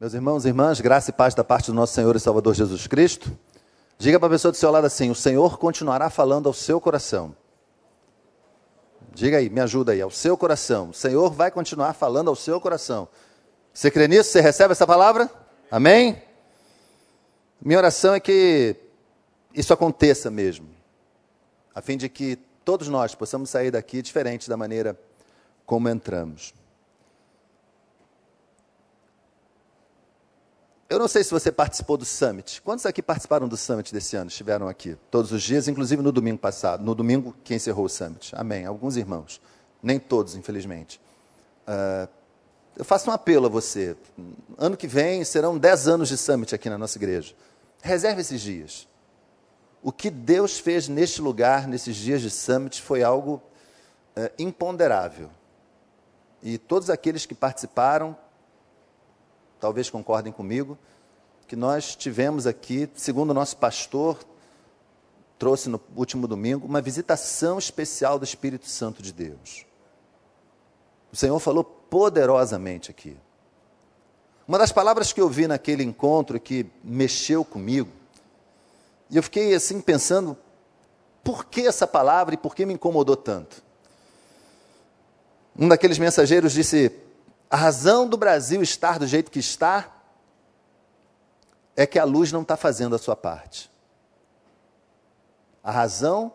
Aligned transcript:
Meus 0.00 0.14
irmãos 0.14 0.46
e 0.46 0.48
irmãs, 0.48 0.80
graça 0.80 1.10
e 1.10 1.12
paz 1.12 1.34
da 1.34 1.44
parte 1.44 1.66
do 1.66 1.74
nosso 1.74 1.92
Senhor 1.92 2.16
e 2.16 2.18
Salvador 2.18 2.54
Jesus 2.54 2.86
Cristo. 2.86 3.30
Diga 3.98 4.18
para 4.18 4.28
a 4.28 4.30
pessoa 4.30 4.50
do 4.50 4.56
seu 4.56 4.70
lado 4.70 4.86
assim: 4.86 5.10
o 5.10 5.14
Senhor 5.14 5.58
continuará 5.58 6.08
falando 6.08 6.46
ao 6.46 6.54
seu 6.54 6.80
coração. 6.80 7.36
Diga 9.12 9.36
aí, 9.36 9.50
me 9.50 9.60
ajuda 9.60 9.92
aí, 9.92 10.00
ao 10.00 10.10
seu 10.10 10.38
coração. 10.38 10.88
O 10.88 10.94
Senhor 10.94 11.30
vai 11.30 11.50
continuar 11.50 11.92
falando 11.92 12.28
ao 12.28 12.34
seu 12.34 12.58
coração. 12.58 13.08
Você 13.74 13.90
crê 13.90 14.08
nisso? 14.08 14.30
Você 14.30 14.40
recebe 14.40 14.72
essa 14.72 14.86
palavra? 14.86 15.30
Amém? 15.70 16.22
Minha 17.60 17.76
oração 17.76 18.14
é 18.14 18.20
que 18.20 18.74
isso 19.54 19.74
aconteça 19.74 20.30
mesmo, 20.30 20.66
a 21.74 21.82
fim 21.82 21.98
de 21.98 22.08
que 22.08 22.38
todos 22.64 22.88
nós 22.88 23.14
possamos 23.14 23.50
sair 23.50 23.70
daqui 23.70 24.00
diferente 24.00 24.48
da 24.48 24.56
maneira 24.56 24.98
como 25.66 25.90
entramos. 25.90 26.54
Eu 30.90 30.98
não 30.98 31.06
sei 31.06 31.22
se 31.22 31.30
você 31.30 31.52
participou 31.52 31.96
do 31.96 32.04
Summit. 32.04 32.60
Quantos 32.62 32.84
aqui 32.84 33.00
participaram 33.00 33.46
do 33.46 33.56
Summit 33.56 33.94
desse 33.94 34.16
ano? 34.16 34.28
Estiveram 34.28 34.66
aqui 34.66 34.96
todos 35.08 35.30
os 35.30 35.40
dias, 35.40 35.68
inclusive 35.68 36.02
no 36.02 36.10
domingo 36.10 36.38
passado, 36.38 36.82
no 36.82 36.96
domingo 36.96 37.32
que 37.44 37.54
encerrou 37.54 37.84
o 37.84 37.88
Summit. 37.88 38.34
Amém. 38.34 38.66
Alguns 38.66 38.96
irmãos. 38.96 39.40
Nem 39.80 40.00
todos, 40.00 40.34
infelizmente. 40.34 41.00
Uh, 41.62 42.08
eu 42.76 42.84
faço 42.84 43.08
um 43.08 43.12
apelo 43.12 43.46
a 43.46 43.48
você. 43.48 43.96
Ano 44.58 44.76
que 44.76 44.88
vem 44.88 45.22
serão 45.22 45.56
10 45.56 45.86
anos 45.86 46.08
de 46.08 46.16
Summit 46.16 46.56
aqui 46.56 46.68
na 46.68 46.76
nossa 46.76 46.98
igreja. 46.98 47.36
Reserve 47.80 48.22
esses 48.22 48.40
dias. 48.40 48.88
O 49.80 49.92
que 49.92 50.10
Deus 50.10 50.58
fez 50.58 50.88
neste 50.88 51.22
lugar, 51.22 51.68
nesses 51.68 51.94
dias 51.94 52.20
de 52.20 52.30
Summit, 52.30 52.82
foi 52.82 53.04
algo 53.04 53.40
uh, 54.16 54.28
imponderável. 54.36 55.30
E 56.42 56.58
todos 56.58 56.90
aqueles 56.90 57.26
que 57.26 57.34
participaram 57.34 58.16
talvez 59.60 59.90
concordem 59.90 60.32
comigo, 60.32 60.78
que 61.46 61.54
nós 61.54 61.94
tivemos 61.94 62.46
aqui, 62.46 62.88
segundo 62.94 63.30
o 63.30 63.34
nosso 63.34 63.56
pastor 63.56 64.18
trouxe 65.38 65.70
no 65.70 65.80
último 65.96 66.28
domingo, 66.28 66.66
uma 66.66 66.82
visitação 66.82 67.58
especial 67.58 68.18
do 68.18 68.24
Espírito 68.24 68.68
Santo 68.68 69.02
de 69.02 69.10
Deus. 69.10 69.64
O 71.10 71.16
Senhor 71.16 71.38
falou 71.40 71.64
poderosamente 71.64 72.90
aqui. 72.90 73.16
Uma 74.46 74.58
das 74.58 74.70
palavras 74.70 75.14
que 75.14 75.20
eu 75.20 75.30
vi 75.30 75.46
naquele 75.46 75.82
encontro 75.82 76.38
que 76.38 76.66
mexeu 76.84 77.42
comigo, 77.42 77.90
e 79.08 79.16
eu 79.16 79.22
fiquei 79.22 79.54
assim 79.54 79.80
pensando, 79.80 80.36
por 81.24 81.46
que 81.46 81.62
essa 81.62 81.86
palavra 81.86 82.34
e 82.34 82.38
por 82.38 82.54
que 82.54 82.66
me 82.66 82.74
incomodou 82.74 83.16
tanto? 83.16 83.62
Um 85.58 85.68
daqueles 85.68 85.98
mensageiros 85.98 86.52
disse: 86.52 86.92
a 87.50 87.56
razão 87.56 88.08
do 88.08 88.16
Brasil 88.16 88.62
estar 88.62 88.98
do 88.98 89.06
jeito 89.06 89.30
que 89.30 89.40
está 89.40 89.90
é 91.74 91.84
que 91.84 91.98
a 91.98 92.04
luz 92.04 92.30
não 92.30 92.42
está 92.42 92.56
fazendo 92.56 92.94
a 92.94 92.98
sua 92.98 93.16
parte. 93.16 93.68
A 95.62 95.72
razão 95.72 96.32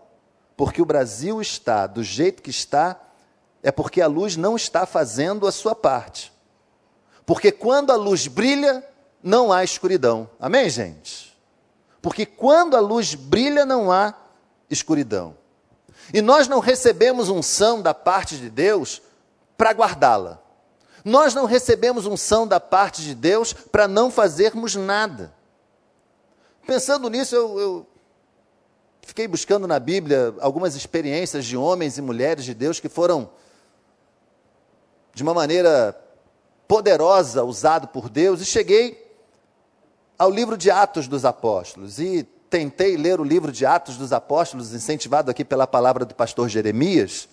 porque 0.57 0.81
o 0.81 0.85
Brasil 0.85 1.41
está 1.41 1.87
do 1.87 2.03
jeito 2.03 2.41
que 2.41 2.49
está 2.49 2.99
é 3.63 3.71
porque 3.71 4.01
a 4.01 4.07
luz 4.07 4.35
não 4.35 4.55
está 4.55 4.85
fazendo 4.85 5.47
a 5.47 5.51
sua 5.51 5.73
parte. 5.73 6.31
Porque 7.25 7.51
quando 7.51 7.91
a 7.91 7.95
luz 7.95 8.27
brilha, 8.27 8.83
não 9.23 9.51
há 9.51 9.63
escuridão. 9.63 10.29
Amém, 10.39 10.69
gente? 10.69 11.35
Porque 12.01 12.25
quando 12.25 12.77
a 12.77 12.79
luz 12.79 13.15
brilha, 13.15 13.65
não 13.65 13.91
há 13.91 14.13
escuridão. 14.69 15.35
E 16.13 16.21
nós 16.21 16.47
não 16.47 16.59
recebemos 16.59 17.29
unção 17.29 17.81
da 17.81 17.93
parte 17.93 18.37
de 18.37 18.49
Deus 18.49 19.01
para 19.57 19.71
guardá-la. 19.71 20.44
Nós 21.05 21.35
não 21.35 21.45
recebemos 21.45 22.07
unção 22.07 22.47
da 22.47 22.59
parte 22.59 23.03
de 23.03 23.13
Deus 23.13 23.53
para 23.53 23.87
não 23.87 24.09
fazermos 24.09 24.75
nada. 24.75 25.31
Pensando 26.65 27.07
nisso, 27.11 27.35
eu, 27.35 27.59
eu 27.59 27.87
fiquei 29.03 29.27
buscando 29.27 29.67
na 29.67 29.77
Bíblia 29.77 30.33
algumas 30.39 30.75
experiências 30.75 31.45
de 31.45 31.55
homens 31.55 31.99
e 31.99 32.01
mulheres 32.01 32.43
de 32.43 32.55
Deus 32.55 32.79
que 32.79 32.89
foram, 32.89 33.29
de 35.13 35.21
uma 35.21 35.31
maneira 35.31 35.95
poderosa, 36.67 37.43
usado 37.43 37.87
por 37.89 38.09
Deus, 38.09 38.41
e 38.41 38.45
cheguei 38.45 39.05
ao 40.17 40.31
livro 40.31 40.57
de 40.57 40.71
Atos 40.71 41.07
dos 41.07 41.23
Apóstolos. 41.23 41.99
E 41.99 42.23
tentei 42.49 42.97
ler 42.97 43.19
o 43.19 43.23
livro 43.23 43.51
de 43.51 43.63
Atos 43.63 43.95
dos 43.95 44.11
Apóstolos, 44.11 44.73
incentivado 44.73 45.29
aqui 45.29 45.45
pela 45.45 45.67
palavra 45.67 46.03
do 46.03 46.15
pastor 46.15 46.49
Jeremias, 46.49 47.29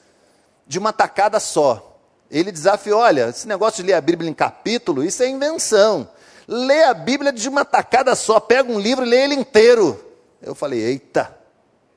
de 0.66 0.78
uma 0.78 0.92
tacada 0.92 1.40
só. 1.40 1.91
Ele 2.32 2.50
desafiou: 2.50 2.98
olha, 2.98 3.28
esse 3.28 3.46
negócio 3.46 3.82
de 3.82 3.86
ler 3.88 3.92
a 3.92 4.00
Bíblia 4.00 4.30
em 4.30 4.34
capítulo, 4.34 5.04
isso 5.04 5.22
é 5.22 5.28
invenção. 5.28 6.08
Lê 6.48 6.82
a 6.84 6.94
Bíblia 6.94 7.30
de 7.30 7.46
uma 7.46 7.64
tacada 7.64 8.14
só, 8.14 8.40
pega 8.40 8.72
um 8.72 8.80
livro 8.80 9.04
e 9.04 9.08
lê 9.08 9.24
ele 9.24 9.34
inteiro. 9.34 10.02
Eu 10.40 10.54
falei: 10.54 10.80
eita, 10.80 11.36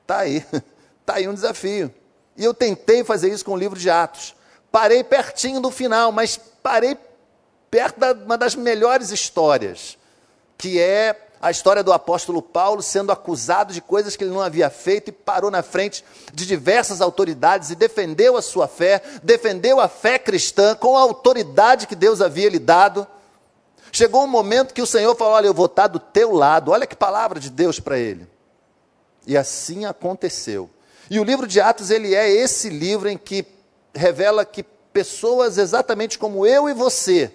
tá 0.06 0.18
aí, 0.18 0.44
tá 1.06 1.14
aí 1.14 1.26
um 1.26 1.34
desafio. 1.34 1.92
E 2.36 2.44
eu 2.44 2.52
tentei 2.52 3.02
fazer 3.02 3.32
isso 3.32 3.44
com 3.44 3.52
o 3.52 3.56
livro 3.56 3.78
de 3.78 3.88
Atos. 3.88 4.36
Parei 4.70 5.02
pertinho 5.02 5.58
do 5.58 5.70
final, 5.70 6.12
mas 6.12 6.38
parei 6.62 6.98
perto 7.70 7.98
de 7.98 8.24
uma 8.24 8.36
das 8.36 8.54
melhores 8.54 9.10
histórias, 9.10 9.96
que 10.58 10.78
é 10.78 11.14
a 11.40 11.50
história 11.50 11.82
do 11.82 11.92
apóstolo 11.92 12.40
Paulo 12.40 12.82
sendo 12.82 13.12
acusado 13.12 13.72
de 13.72 13.80
coisas 13.80 14.16
que 14.16 14.24
ele 14.24 14.32
não 14.32 14.40
havia 14.40 14.70
feito 14.70 15.08
e 15.08 15.12
parou 15.12 15.50
na 15.50 15.62
frente 15.62 16.04
de 16.32 16.46
diversas 16.46 17.00
autoridades 17.00 17.70
e 17.70 17.74
defendeu 17.74 18.36
a 18.36 18.42
sua 18.42 18.66
fé, 18.66 19.02
defendeu 19.22 19.78
a 19.78 19.88
fé 19.88 20.18
cristã 20.18 20.74
com 20.74 20.96
a 20.96 21.02
autoridade 21.02 21.86
que 21.86 21.94
Deus 21.94 22.20
havia 22.20 22.48
lhe 22.48 22.58
dado. 22.58 23.06
Chegou 23.92 24.24
um 24.24 24.28
momento 24.28 24.74
que 24.74 24.82
o 24.82 24.86
Senhor 24.86 25.14
falou: 25.14 25.34
Olha, 25.34 25.46
eu 25.46 25.54
vou 25.54 25.66
estar 25.66 25.86
do 25.86 25.98
teu 25.98 26.32
lado. 26.32 26.70
Olha 26.70 26.86
que 26.86 26.96
palavra 26.96 27.38
de 27.38 27.50
Deus 27.50 27.78
para 27.78 27.98
ele. 27.98 28.26
E 29.26 29.36
assim 29.36 29.84
aconteceu. 29.84 30.70
E 31.10 31.20
o 31.20 31.24
livro 31.24 31.46
de 31.46 31.60
Atos, 31.60 31.90
ele 31.90 32.14
é 32.14 32.28
esse 32.28 32.68
livro 32.68 33.08
em 33.08 33.16
que 33.16 33.46
revela 33.94 34.44
que 34.44 34.62
pessoas 34.62 35.58
exatamente 35.58 36.18
como 36.18 36.46
eu 36.46 36.68
e 36.68 36.74
você 36.74 37.30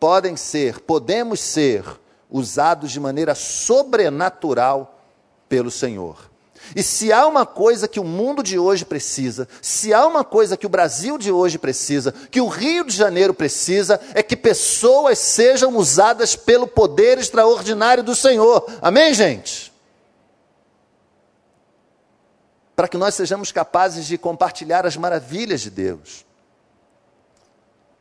podem 0.00 0.36
ser, 0.36 0.80
podemos 0.80 1.40
ser 1.40 1.84
usados 2.30 2.90
de 2.90 3.00
maneira 3.00 3.34
sobrenatural 3.34 5.00
pelo 5.48 5.70
Senhor. 5.70 6.30
E 6.74 6.82
se 6.82 7.12
há 7.12 7.26
uma 7.26 7.46
coisa 7.46 7.86
que 7.86 8.00
o 8.00 8.04
mundo 8.04 8.42
de 8.42 8.58
hoje 8.58 8.84
precisa, 8.84 9.46
se 9.62 9.94
há 9.94 10.06
uma 10.06 10.24
coisa 10.24 10.56
que 10.56 10.66
o 10.66 10.70
Brasil 10.70 11.16
de 11.16 11.30
hoje 11.30 11.58
precisa, 11.58 12.12
que 12.12 12.40
o 12.40 12.48
Rio 12.48 12.84
de 12.84 12.96
Janeiro 12.96 13.32
precisa, 13.32 14.00
é 14.14 14.22
que 14.22 14.36
pessoas 14.36 15.18
sejam 15.18 15.76
usadas 15.76 16.34
pelo 16.34 16.66
poder 16.66 17.18
extraordinário 17.18 18.02
do 18.02 18.16
Senhor. 18.16 18.66
Amém, 18.82 19.14
gente? 19.14 19.72
Para 22.74 22.88
que 22.88 22.98
nós 22.98 23.14
sejamos 23.14 23.52
capazes 23.52 24.06
de 24.06 24.18
compartilhar 24.18 24.86
as 24.86 24.96
maravilhas 24.96 25.60
de 25.60 25.70
Deus. 25.70 26.26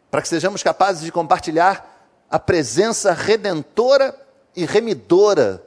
Para 0.09 0.21
que 0.21 0.27
sejamos 0.27 0.63
capazes 0.63 1.03
de 1.03 1.11
compartilhar 1.11 1.94
a 2.35 2.39
presença 2.39 3.13
redentora 3.13 4.13
e 4.53 4.65
remidora 4.65 5.63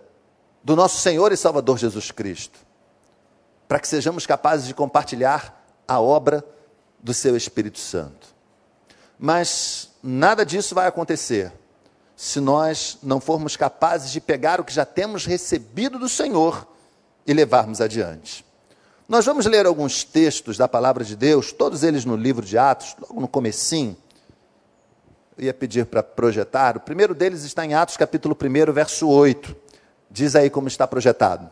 do 0.62 0.76
nosso 0.76 1.00
Senhor 1.00 1.32
e 1.32 1.36
Salvador 1.36 1.78
Jesus 1.78 2.10
Cristo, 2.10 2.58
para 3.66 3.80
que 3.80 3.88
sejamos 3.88 4.26
capazes 4.26 4.66
de 4.66 4.74
compartilhar 4.74 5.64
a 5.88 5.98
obra 5.98 6.44
do 7.00 7.14
seu 7.14 7.38
Espírito 7.38 7.78
Santo. 7.78 8.34
Mas 9.18 9.92
nada 10.02 10.44
disso 10.44 10.74
vai 10.74 10.86
acontecer 10.86 11.50
se 12.14 12.38
nós 12.38 12.98
não 13.02 13.18
formos 13.18 13.56
capazes 13.56 14.12
de 14.12 14.20
pegar 14.20 14.60
o 14.60 14.64
que 14.64 14.74
já 14.74 14.84
temos 14.84 15.24
recebido 15.24 15.98
do 15.98 16.06
Senhor 16.06 16.68
e 17.26 17.32
levarmos 17.32 17.80
adiante. 17.80 18.44
Nós 19.08 19.24
vamos 19.24 19.46
ler 19.46 19.64
alguns 19.64 20.04
textos 20.04 20.58
da 20.58 20.68
palavra 20.68 21.02
de 21.02 21.16
Deus, 21.16 21.50
todos 21.50 21.82
eles 21.82 22.04
no 22.04 22.14
livro 22.14 22.44
de 22.44 22.58
Atos, 22.58 22.94
logo 23.00 23.22
no 23.22 23.26
comecinho 23.26 23.96
ia 25.38 25.54
pedir 25.54 25.86
para 25.86 26.02
projetar. 26.02 26.76
O 26.76 26.80
primeiro 26.80 27.14
deles 27.14 27.44
está 27.44 27.64
em 27.64 27.74
Atos 27.74 27.96
capítulo 27.96 28.36
1, 28.36 28.72
verso 28.72 29.08
8. 29.08 29.54
Diz 30.10 30.34
aí 30.34 30.50
como 30.50 30.68
está 30.68 30.86
projetado. 30.86 31.50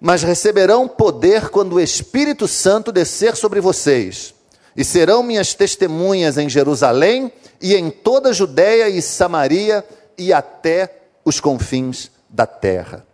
Mas 0.00 0.22
receberão 0.22 0.88
poder 0.88 1.48
quando 1.48 1.74
o 1.74 1.80
Espírito 1.80 2.48
Santo 2.48 2.90
descer 2.90 3.36
sobre 3.36 3.60
vocês, 3.60 4.34
e 4.76 4.84
serão 4.84 5.22
minhas 5.22 5.54
testemunhas 5.54 6.38
em 6.38 6.48
Jerusalém 6.48 7.32
e 7.60 7.74
em 7.76 7.90
toda 7.90 8.30
a 8.30 8.32
Judéia 8.32 8.88
e 8.88 9.00
Samaria 9.00 9.84
e 10.18 10.32
até 10.32 11.02
os 11.24 11.38
confins 11.40 12.10
da 12.28 12.46
terra. 12.46 13.06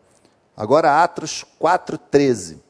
Agora 0.56 1.02
Atos 1.02 1.44
4:13. 1.60 2.67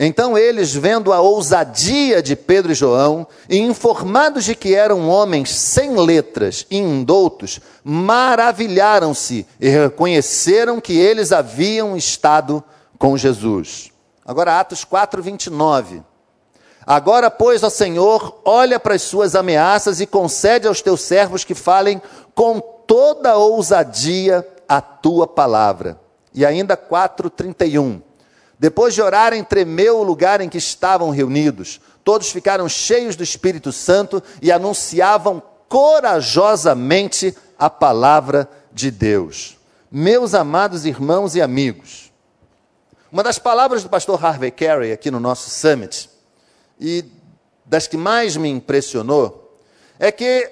Então 0.00 0.38
eles, 0.38 0.72
vendo 0.72 1.12
a 1.12 1.20
ousadia 1.20 2.22
de 2.22 2.36
Pedro 2.36 2.70
e 2.70 2.74
João, 2.74 3.26
e 3.48 3.58
informados 3.58 4.44
de 4.44 4.54
que 4.54 4.72
eram 4.72 5.08
homens 5.08 5.50
sem 5.50 5.96
letras 5.96 6.64
e 6.70 6.78
indoutos, 6.78 7.58
maravilharam-se 7.82 9.44
e 9.58 9.68
reconheceram 9.68 10.80
que 10.80 10.96
eles 10.96 11.32
haviam 11.32 11.96
estado 11.96 12.62
com 12.96 13.16
Jesus. 13.16 13.90
Agora, 14.24 14.60
Atos 14.60 14.84
4, 14.84 15.20
29. 15.20 16.02
Agora, 16.86 17.28
pois, 17.28 17.64
ó 17.64 17.68
Senhor, 17.68 18.40
olha 18.44 18.78
para 18.78 18.94
as 18.94 19.02
suas 19.02 19.34
ameaças 19.34 20.00
e 20.00 20.06
concede 20.06 20.68
aos 20.68 20.80
teus 20.80 21.00
servos 21.00 21.42
que 21.42 21.54
falem 21.54 22.00
com 22.36 22.60
toda 22.60 23.36
ousadia 23.36 24.46
a 24.68 24.80
tua 24.80 25.26
palavra. 25.26 25.98
E 26.32 26.46
ainda 26.46 26.76
4:31. 26.76 28.07
Depois 28.58 28.94
de 28.94 29.00
orarem, 29.00 29.44
tremeu 29.44 29.98
o 29.98 30.02
lugar 30.02 30.40
em 30.40 30.48
que 30.48 30.58
estavam 30.58 31.10
reunidos. 31.10 31.80
Todos 32.02 32.30
ficaram 32.30 32.68
cheios 32.68 33.14
do 33.14 33.22
Espírito 33.22 33.72
Santo 33.72 34.22
e 34.42 34.50
anunciavam 34.50 35.42
corajosamente 35.68 37.36
a 37.58 37.70
palavra 37.70 38.48
de 38.72 38.90
Deus. 38.90 39.56
Meus 39.90 40.34
amados 40.34 40.84
irmãos 40.84 41.34
e 41.34 41.42
amigos, 41.42 42.12
uma 43.10 43.22
das 43.22 43.38
palavras 43.38 43.82
do 43.82 43.88
pastor 43.88 44.22
Harvey 44.22 44.50
Carey 44.50 44.92
aqui 44.92 45.10
no 45.10 45.18
nosso 45.18 45.48
summit, 45.48 46.10
e 46.78 47.04
das 47.64 47.86
que 47.86 47.96
mais 47.96 48.36
me 48.36 48.48
impressionou, 48.48 49.58
é 49.98 50.12
que 50.12 50.50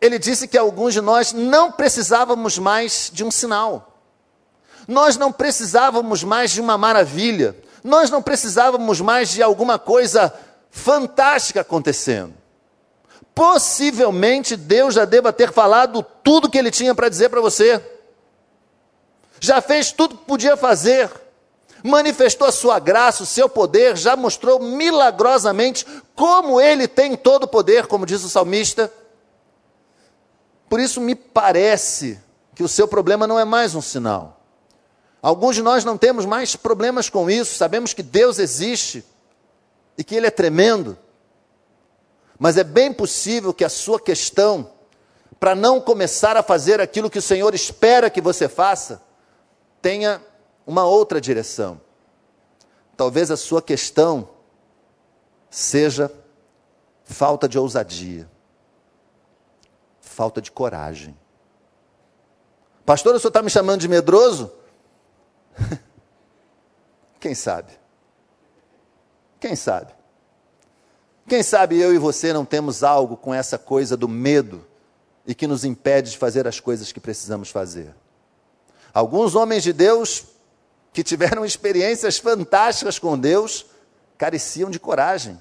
ele 0.00 0.18
disse 0.18 0.48
que 0.48 0.56
alguns 0.56 0.94
de 0.94 1.00
nós 1.00 1.32
não 1.32 1.70
precisávamos 1.72 2.58
mais 2.58 3.10
de 3.12 3.24
um 3.24 3.30
sinal. 3.30 3.87
Nós 4.88 5.18
não 5.18 5.30
precisávamos 5.30 6.24
mais 6.24 6.50
de 6.50 6.62
uma 6.62 6.78
maravilha. 6.78 7.54
Nós 7.84 8.08
não 8.08 8.22
precisávamos 8.22 9.02
mais 9.02 9.28
de 9.28 9.42
alguma 9.42 9.78
coisa 9.78 10.32
fantástica 10.70 11.60
acontecendo. 11.60 12.32
Possivelmente 13.34 14.56
Deus 14.56 14.94
já 14.94 15.04
deva 15.04 15.30
ter 15.30 15.52
falado 15.52 16.02
tudo 16.24 16.48
que 16.48 16.56
ele 16.56 16.70
tinha 16.70 16.94
para 16.94 17.10
dizer 17.10 17.28
para 17.28 17.42
você. 17.42 17.84
Já 19.38 19.60
fez 19.60 19.92
tudo 19.92 20.16
que 20.16 20.24
podia 20.24 20.56
fazer. 20.56 21.10
Manifestou 21.84 22.48
a 22.48 22.52
sua 22.52 22.78
graça, 22.78 23.22
o 23.22 23.26
seu 23.26 23.48
poder, 23.48 23.96
já 23.96 24.16
mostrou 24.16 24.58
milagrosamente 24.58 25.86
como 26.14 26.60
ele 26.60 26.88
tem 26.88 27.14
todo 27.14 27.44
o 27.44 27.48
poder, 27.48 27.86
como 27.86 28.06
diz 28.06 28.24
o 28.24 28.28
salmista. 28.28 28.92
Por 30.68 30.80
isso 30.80 31.00
me 31.00 31.14
parece 31.14 32.18
que 32.54 32.64
o 32.64 32.68
seu 32.68 32.88
problema 32.88 33.26
não 33.26 33.38
é 33.38 33.44
mais 33.44 33.76
um 33.76 33.80
sinal. 33.80 34.37
Alguns 35.20 35.56
de 35.56 35.62
nós 35.62 35.84
não 35.84 35.98
temos 35.98 36.24
mais 36.24 36.54
problemas 36.54 37.10
com 37.10 37.28
isso, 37.30 37.56
sabemos 37.56 37.92
que 37.92 38.02
Deus 38.02 38.38
existe 38.38 39.04
e 39.96 40.04
que 40.04 40.14
Ele 40.14 40.26
é 40.26 40.30
tremendo. 40.30 40.96
Mas 42.38 42.56
é 42.56 42.64
bem 42.64 42.92
possível 42.92 43.52
que 43.52 43.64
a 43.64 43.68
sua 43.68 43.98
questão, 44.00 44.70
para 45.40 45.56
não 45.56 45.80
começar 45.80 46.36
a 46.36 46.42
fazer 46.42 46.80
aquilo 46.80 47.10
que 47.10 47.18
o 47.18 47.22
Senhor 47.22 47.52
espera 47.54 48.08
que 48.08 48.20
você 48.20 48.48
faça, 48.48 49.02
tenha 49.82 50.22
uma 50.66 50.84
outra 50.84 51.20
direção. 51.20 51.80
Talvez 52.96 53.30
a 53.30 53.36
sua 53.36 53.62
questão 53.62 54.28
seja 55.50 56.12
falta 57.04 57.48
de 57.48 57.58
ousadia, 57.58 58.28
falta 60.00 60.42
de 60.42 60.50
coragem. 60.52 61.16
Pastor, 62.84 63.14
o 63.14 63.18
senhor 63.18 63.28
está 63.28 63.42
me 63.42 63.50
chamando 63.50 63.80
de 63.80 63.88
medroso? 63.88 64.52
Quem 67.20 67.34
sabe? 67.34 67.72
Quem 69.40 69.54
sabe? 69.56 69.92
Quem 71.28 71.42
sabe 71.42 71.78
eu 71.78 71.94
e 71.94 71.98
você 71.98 72.32
não 72.32 72.44
temos 72.44 72.82
algo 72.82 73.16
com 73.16 73.34
essa 73.34 73.58
coisa 73.58 73.96
do 73.96 74.08
medo 74.08 74.64
e 75.26 75.34
que 75.34 75.46
nos 75.46 75.64
impede 75.64 76.10
de 76.12 76.18
fazer 76.18 76.48
as 76.48 76.58
coisas 76.58 76.90
que 76.90 77.00
precisamos 77.00 77.50
fazer? 77.50 77.94
Alguns 78.94 79.34
homens 79.34 79.62
de 79.62 79.72
Deus 79.72 80.24
que 80.92 81.04
tiveram 81.04 81.44
experiências 81.44 82.18
fantásticas 82.18 82.98
com 82.98 83.18
Deus 83.18 83.66
careciam 84.16 84.70
de 84.70 84.80
coragem, 84.80 85.38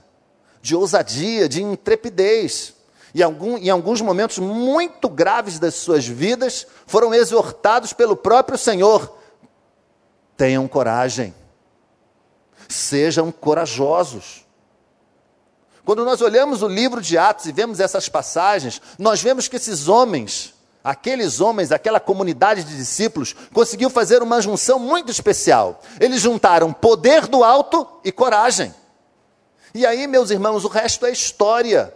de 0.61 0.75
ousadia, 0.75 1.47
de 1.47 1.63
intrepidez. 1.63 2.75
E 3.15 3.21
em 3.21 3.69
alguns 3.69 4.01
momentos 4.01 4.37
muito 4.37 5.09
graves 5.09 5.57
das 5.57 5.75
suas 5.75 6.05
vidas, 6.05 6.67
foram 6.85 7.13
exortados 7.13 7.93
pelo 7.93 8.15
próprio 8.15 8.57
Senhor 8.57 9.17
Tenham 10.37 10.67
coragem. 10.67 11.33
Sejam 12.69 13.31
corajosos. 13.31 14.45
Quando 15.83 16.03
nós 16.05 16.21
olhamos 16.21 16.61
o 16.61 16.67
livro 16.67 17.01
de 17.01 17.17
Atos 17.17 17.45
e 17.45 17.51
vemos 17.53 17.79
essas 17.79 18.09
passagens, 18.09 18.81
nós 18.99 19.21
vemos 19.21 19.47
que 19.47 19.55
esses 19.55 19.87
homens, 19.87 20.53
aqueles 20.83 21.39
homens, 21.39 21.71
aquela 21.71 21.97
comunidade 21.97 22.65
de 22.65 22.75
discípulos, 22.75 23.33
conseguiu 23.53 23.89
fazer 23.89 24.21
uma 24.21 24.41
junção 24.41 24.79
muito 24.79 25.09
especial. 25.09 25.81
Eles 25.97 26.19
juntaram 26.19 26.73
poder 26.73 27.25
do 27.25 27.41
alto 27.41 27.87
e 28.03 28.11
coragem. 28.11 28.75
E 29.73 29.85
aí, 29.85 30.07
meus 30.07 30.29
irmãos, 30.29 30.65
o 30.65 30.67
resto 30.67 31.05
é 31.05 31.11
história. 31.11 31.93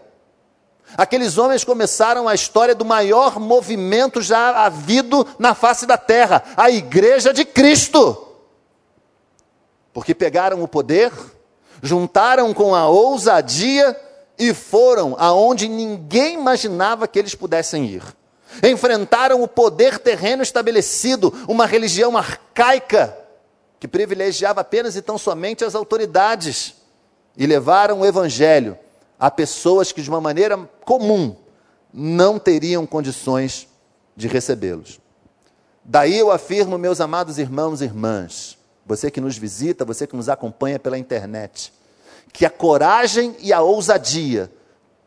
Aqueles 0.97 1.37
homens 1.37 1.65
começaram 1.65 2.29
a 2.29 2.33
história 2.33 2.73
do 2.73 2.85
maior 2.85 3.41
movimento 3.41 4.21
já 4.21 4.65
havido 4.65 5.27
na 5.37 5.53
face 5.53 5.85
da 5.85 5.97
terra, 5.97 6.43
a 6.55 6.71
Igreja 6.71 7.33
de 7.33 7.43
Cristo 7.43 8.30
porque 9.93 10.15
pegaram 10.15 10.61
o 10.63 10.67
poder, 10.67 11.11
juntaram 11.81 12.53
com 12.53 12.73
a 12.73 12.87
ousadia 12.87 13.99
e 14.37 14.53
foram 14.53 15.15
aonde 15.19 15.67
ninguém 15.67 16.35
imaginava 16.35 17.07
que 17.07 17.19
eles 17.19 17.35
pudessem 17.35 17.85
ir. 17.85 18.03
Enfrentaram 18.63 19.41
o 19.41 19.47
poder 19.47 19.99
terreno 19.99 20.43
estabelecido, 20.43 21.33
uma 21.47 21.65
religião 21.65 22.17
arcaica 22.17 23.17
que 23.79 23.87
privilegiava 23.87 24.61
apenas 24.61 24.95
e 24.95 25.01
tão 25.01 25.17
somente 25.17 25.65
as 25.65 25.73
autoridades, 25.73 26.75
e 27.35 27.47
levaram 27.47 28.01
o 28.01 28.05
evangelho 28.05 28.77
a 29.19 29.31
pessoas 29.31 29.91
que 29.91 30.01
de 30.01 30.09
uma 30.09 30.21
maneira 30.21 30.57
comum 30.85 31.35
não 31.91 32.37
teriam 32.37 32.85
condições 32.85 33.67
de 34.15 34.27
recebê-los. 34.27 34.99
Daí 35.83 36.15
eu 36.15 36.31
afirmo, 36.31 36.77
meus 36.77 37.01
amados 37.01 37.39
irmãos 37.39 37.81
e 37.81 37.85
irmãs, 37.85 38.57
você 38.91 39.09
que 39.09 39.21
nos 39.21 39.37
visita, 39.37 39.85
você 39.85 40.05
que 40.05 40.17
nos 40.17 40.27
acompanha 40.27 40.77
pela 40.77 40.97
internet, 40.97 41.71
que 42.33 42.45
a 42.45 42.49
coragem 42.49 43.35
e 43.39 43.53
a 43.53 43.61
ousadia 43.61 44.51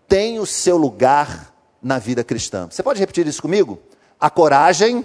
têm 0.08 0.38
o 0.38 0.46
seu 0.46 0.78
lugar 0.78 1.52
na 1.82 1.98
vida 1.98 2.24
cristã. 2.24 2.66
Você 2.70 2.82
pode 2.82 2.98
repetir 2.98 3.26
isso 3.26 3.42
comigo? 3.42 3.78
A 4.18 4.30
coragem, 4.30 5.04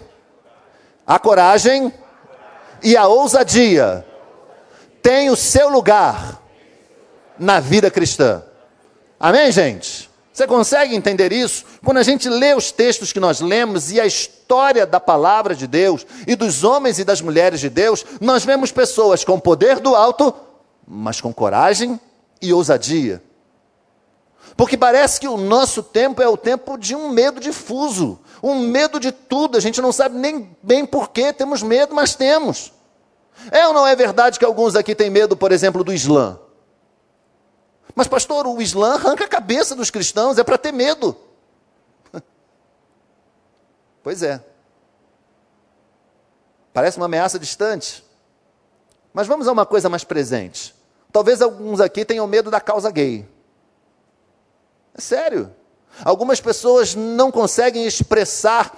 a 1.05 1.19
coragem 1.19 1.93
e 2.81 2.95
a 2.95 3.05
ousadia 3.05 4.05
têm 5.01 5.29
o 5.29 5.35
seu 5.35 5.67
lugar 5.67 6.41
na 7.37 7.59
vida 7.59 7.91
cristã. 7.91 8.43
Amém, 9.19 9.51
gente? 9.51 10.08
Você 10.39 10.47
consegue 10.47 10.95
entender 10.95 11.33
isso? 11.33 11.65
Quando 11.83 11.97
a 11.97 12.03
gente 12.03 12.29
lê 12.29 12.55
os 12.55 12.71
textos 12.71 13.11
que 13.11 13.19
nós 13.19 13.41
lemos 13.41 13.91
e 13.91 13.99
a 13.99 14.05
história 14.05 14.85
da 14.85 14.97
palavra 14.97 15.53
de 15.53 15.67
Deus 15.67 16.07
e 16.25 16.33
dos 16.33 16.63
homens 16.63 16.97
e 16.97 17.03
das 17.03 17.19
mulheres 17.19 17.59
de 17.59 17.69
Deus, 17.69 18.05
nós 18.21 18.45
vemos 18.45 18.71
pessoas 18.71 19.25
com 19.25 19.37
poder 19.37 19.81
do 19.81 19.93
alto, 19.93 20.33
mas 20.87 21.19
com 21.19 21.33
coragem 21.33 21.99
e 22.41 22.53
ousadia. 22.53 23.21
Porque 24.55 24.77
parece 24.77 25.19
que 25.19 25.27
o 25.27 25.35
nosso 25.35 25.83
tempo 25.83 26.21
é 26.21 26.27
o 26.29 26.37
tempo 26.37 26.77
de 26.77 26.95
um 26.95 27.09
medo 27.09 27.41
difuso, 27.41 28.17
um 28.41 28.59
medo 28.59 28.97
de 28.97 29.11
tudo, 29.11 29.57
a 29.57 29.59
gente 29.59 29.81
não 29.81 29.91
sabe 29.91 30.17
nem 30.17 30.49
bem 30.63 30.85
por 30.85 31.09
que 31.09 31.33
temos 31.33 31.61
medo, 31.61 31.93
mas 31.93 32.15
temos. 32.15 32.71
É 33.51 33.67
ou 33.67 33.73
não 33.73 33.85
é 33.85 33.93
verdade 33.93 34.39
que 34.39 34.45
alguns 34.45 34.77
aqui 34.77 34.95
têm 34.95 35.09
medo, 35.09 35.35
por 35.35 35.51
exemplo, 35.51 35.83
do 35.83 35.93
Islã? 35.93 36.39
Mas, 37.95 38.07
pastor, 38.07 38.47
o 38.47 38.61
Islã 38.61 38.93
arranca 38.93 39.25
a 39.25 39.27
cabeça 39.27 39.75
dos 39.75 39.89
cristãos, 39.89 40.37
é 40.37 40.43
para 40.43 40.57
ter 40.57 40.71
medo. 40.71 41.15
Pois 44.01 44.23
é. 44.23 44.41
Parece 46.73 46.95
uma 46.97 47.07
ameaça 47.07 47.37
distante. 47.37 48.03
Mas 49.13 49.27
vamos 49.27 49.47
a 49.47 49.51
uma 49.51 49.65
coisa 49.65 49.89
mais 49.89 50.05
presente. 50.05 50.73
Talvez 51.11 51.41
alguns 51.41 51.81
aqui 51.81 52.05
tenham 52.05 52.25
medo 52.25 52.49
da 52.49 52.61
causa 52.61 52.89
gay. 52.89 53.27
É 54.97 55.01
sério. 55.01 55.53
Algumas 56.05 56.39
pessoas 56.39 56.95
não 56.95 57.31
conseguem 57.31 57.85
expressar 57.85 58.77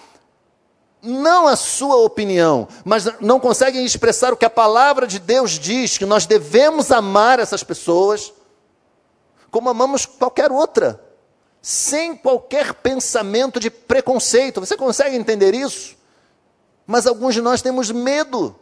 não 1.01 1.47
a 1.47 1.55
sua 1.55 1.97
opinião, 1.97 2.67
mas 2.85 3.05
não 3.19 3.39
conseguem 3.39 3.83
expressar 3.83 4.31
o 4.33 4.37
que 4.37 4.45
a 4.45 4.49
palavra 4.49 5.07
de 5.07 5.19
Deus 5.19 5.51
diz, 5.51 5.97
que 5.97 6.05
nós 6.05 6.25
devemos 6.25 6.91
amar 6.91 7.39
essas 7.39 7.63
pessoas 7.63 8.31
como 9.51 9.69
amamos 9.69 10.05
qualquer 10.05 10.51
outra, 10.51 11.03
sem 11.61 12.15
qualquer 12.15 12.73
pensamento 12.73 13.59
de 13.59 13.69
preconceito. 13.69 14.61
Você 14.61 14.77
consegue 14.77 15.15
entender 15.15 15.53
isso? 15.53 15.95
Mas 16.87 17.05
alguns 17.05 17.35
de 17.35 17.41
nós 17.41 17.61
temos 17.61 17.91
medo. 17.91 18.55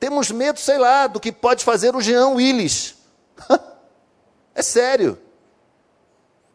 Temos 0.00 0.30
medo, 0.30 0.58
sei 0.58 0.78
lá, 0.78 1.06
do 1.06 1.20
que 1.20 1.30
pode 1.30 1.62
fazer 1.62 1.94
o 1.94 2.00
Jean 2.00 2.30
Willis. 2.30 2.96
é 4.54 4.62
sério. 4.62 5.18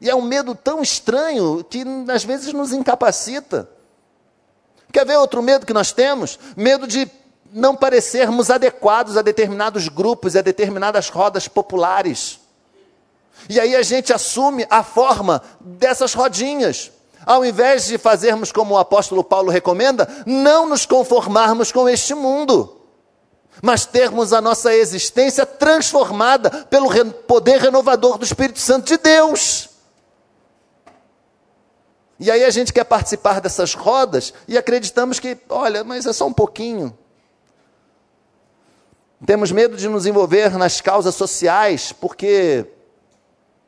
E 0.01 0.09
é 0.09 0.15
um 0.15 0.21
medo 0.21 0.55
tão 0.55 0.81
estranho 0.81 1.63
que 1.63 1.83
às 2.11 2.23
vezes 2.23 2.51
nos 2.51 2.73
incapacita. 2.73 3.69
Quer 4.91 5.05
ver 5.05 5.17
outro 5.17 5.41
medo 5.41 5.65
que 5.65 5.73
nós 5.73 5.91
temos? 5.91 6.39
Medo 6.57 6.87
de 6.87 7.09
não 7.51 7.75
parecermos 7.75 8.49
adequados 8.49 9.17
a 9.17 9.21
determinados 9.21 9.87
grupos 9.87 10.35
e 10.35 10.39
a 10.39 10.41
determinadas 10.41 11.09
rodas 11.09 11.47
populares. 11.47 12.39
E 13.47 13.59
aí 13.59 13.75
a 13.75 13.81
gente 13.81 14.11
assume 14.11 14.65
a 14.69 14.83
forma 14.83 15.41
dessas 15.59 16.13
rodinhas. 16.13 16.91
Ao 17.25 17.45
invés 17.45 17.85
de 17.85 17.97
fazermos 17.97 18.51
como 18.51 18.73
o 18.73 18.77
apóstolo 18.77 19.23
Paulo 19.23 19.51
recomenda, 19.51 20.07
não 20.25 20.67
nos 20.67 20.85
conformarmos 20.85 21.71
com 21.71 21.87
este 21.87 22.15
mundo, 22.15 22.81
mas 23.61 23.85
termos 23.85 24.33
a 24.33 24.41
nossa 24.41 24.73
existência 24.73 25.45
transformada 25.45 26.49
pelo 26.69 26.89
poder 27.27 27.59
renovador 27.59 28.17
do 28.17 28.25
Espírito 28.25 28.59
Santo 28.59 28.87
de 28.87 28.97
Deus. 28.97 29.69
E 32.19 32.29
aí 32.29 32.43
a 32.43 32.49
gente 32.49 32.73
quer 32.73 32.83
participar 32.83 33.39
dessas 33.39 33.73
rodas 33.73 34.33
e 34.47 34.57
acreditamos 34.57 35.19
que, 35.19 35.37
olha, 35.47 35.83
mas 35.83 36.05
é 36.05 36.11
só 36.11 36.27
um 36.27 36.33
pouquinho. 36.33 36.97
Temos 39.25 39.51
medo 39.51 39.77
de 39.77 39.87
nos 39.87 40.05
envolver 40.05 40.57
nas 40.57 40.81
causas 40.81 41.15
sociais, 41.15 41.91
porque 41.91 42.65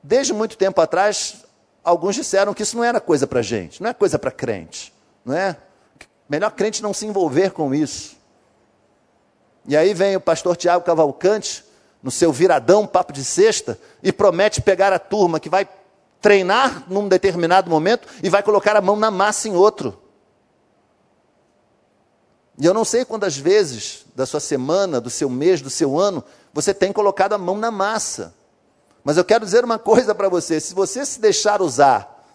desde 0.04 0.34
muito 0.34 0.58
tempo 0.58 0.80
atrás, 0.82 1.46
alguns 1.84 2.16
disseram 2.16 2.54
que 2.54 2.64
isso 2.64 2.76
não 2.76 2.84
era 2.84 3.00
coisa 3.00 3.28
para 3.28 3.42
gente, 3.42 3.82
não 3.82 3.90
é 3.90 3.94
coisa 3.94 4.18
para 4.18 4.32
crente, 4.32 4.94
não 5.24 5.36
é? 5.36 5.58
Melhor 6.30 6.52
crente 6.52 6.82
não 6.82 6.94
se 6.94 7.06
envolver 7.06 7.52
com 7.52 7.74
isso. 7.74 8.16
E 9.68 9.76
aí 9.76 9.94
vem 9.94 10.16
o 10.16 10.22
pastor 10.22 10.56
Tiago 10.56 10.86
Cavalcante, 10.86 11.64
no 12.02 12.10
seu 12.10 12.32
viradão, 12.32 12.88
papo 12.88 13.14
de 13.14 13.24
sexta, 13.24 13.78
e 14.02 14.12
promete 14.12 14.62
pegar 14.62 14.92
a 14.92 14.98
turma 14.98 15.40
que 15.40 15.50
vai 15.50 15.68
treinar 16.20 16.84
num 16.88 17.08
determinado 17.08 17.70
momento 17.70 18.08
e 18.24 18.30
vai 18.30 18.42
colocar 18.42 18.76
a 18.76 18.82
mão 18.82 18.96
na 18.96 19.12
massa 19.12 19.48
em 19.48 19.56
outro. 19.56 20.00
E 22.58 22.66
eu 22.66 22.74
não 22.74 22.86
sei 22.86 23.04
quantas 23.06 23.36
vezes 23.38 24.06
da 24.16 24.26
sua 24.26 24.40
semana, 24.40 25.02
do 25.02 25.10
seu 25.10 25.30
mês, 25.30 25.62
do 25.62 25.70
seu 25.70 26.00
ano, 26.00 26.24
você 26.54 26.74
tem 26.74 26.92
colocado 26.92 27.34
a 27.34 27.38
mão 27.38 27.58
na 27.58 27.72
massa. 27.72 28.36
Mas 29.04 29.18
eu 29.18 29.24
quero 29.24 29.46
dizer 29.46 29.64
uma 29.64 29.80
coisa 29.80 30.14
para 30.14 30.30
você: 30.30 30.60
se 30.60 30.74
você 30.74 31.06
se 31.06 31.20
deixar 31.20 31.62
usar 31.62 32.26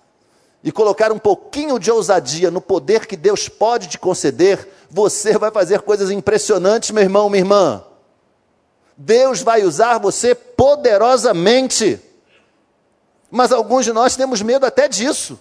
e 0.62 0.72
colocar 0.72 1.12
um 1.12 1.18
pouquinho 1.18 1.78
de 1.78 1.90
ousadia 1.90 2.50
no 2.50 2.60
poder 2.60 3.06
que 3.06 3.16
Deus 3.16 3.48
pode 3.48 3.88
te 3.88 3.98
conceder, 3.98 4.68
você 4.90 5.38
vai 5.38 5.50
fazer 5.50 5.82
coisas 5.82 6.10
impressionantes, 6.10 6.90
meu 6.90 7.02
irmão, 7.02 7.28
minha 7.28 7.42
irmã. 7.42 7.84
Deus 8.96 9.42
vai 9.42 9.62
usar 9.62 9.98
você 9.98 10.34
poderosamente. 10.34 12.00
Mas 13.30 13.52
alguns 13.52 13.84
de 13.84 13.92
nós 13.92 14.16
temos 14.16 14.40
medo 14.40 14.64
até 14.64 14.88
disso 14.88 15.38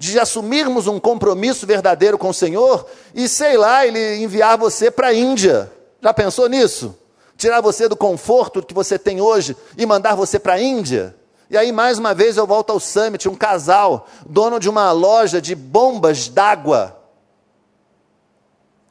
de 0.00 0.18
assumirmos 0.18 0.86
um 0.86 0.98
compromisso 0.98 1.66
verdadeiro 1.66 2.16
com 2.16 2.30
o 2.30 2.34
Senhor 2.34 2.86
e, 3.14 3.28
sei 3.28 3.58
lá, 3.58 3.86
Ele 3.86 4.16
enviar 4.16 4.56
você 4.56 4.90
para 4.90 5.08
a 5.08 5.14
Índia. 5.14 5.70
Já 6.00 6.14
pensou 6.14 6.48
nisso? 6.48 6.96
Tirar 7.40 7.62
você 7.62 7.88
do 7.88 7.96
conforto 7.96 8.62
que 8.62 8.74
você 8.74 8.98
tem 8.98 9.18
hoje 9.18 9.56
e 9.74 9.86
mandar 9.86 10.14
você 10.14 10.38
para 10.38 10.52
a 10.52 10.60
Índia? 10.60 11.16
E 11.48 11.56
aí, 11.56 11.72
mais 11.72 11.98
uma 11.98 12.12
vez, 12.12 12.36
eu 12.36 12.46
volto 12.46 12.68
ao 12.68 12.78
Summit, 12.78 13.26
um 13.30 13.34
casal, 13.34 14.06
dono 14.26 14.60
de 14.60 14.68
uma 14.68 14.92
loja 14.92 15.40
de 15.40 15.54
bombas 15.54 16.28
d'água, 16.28 16.98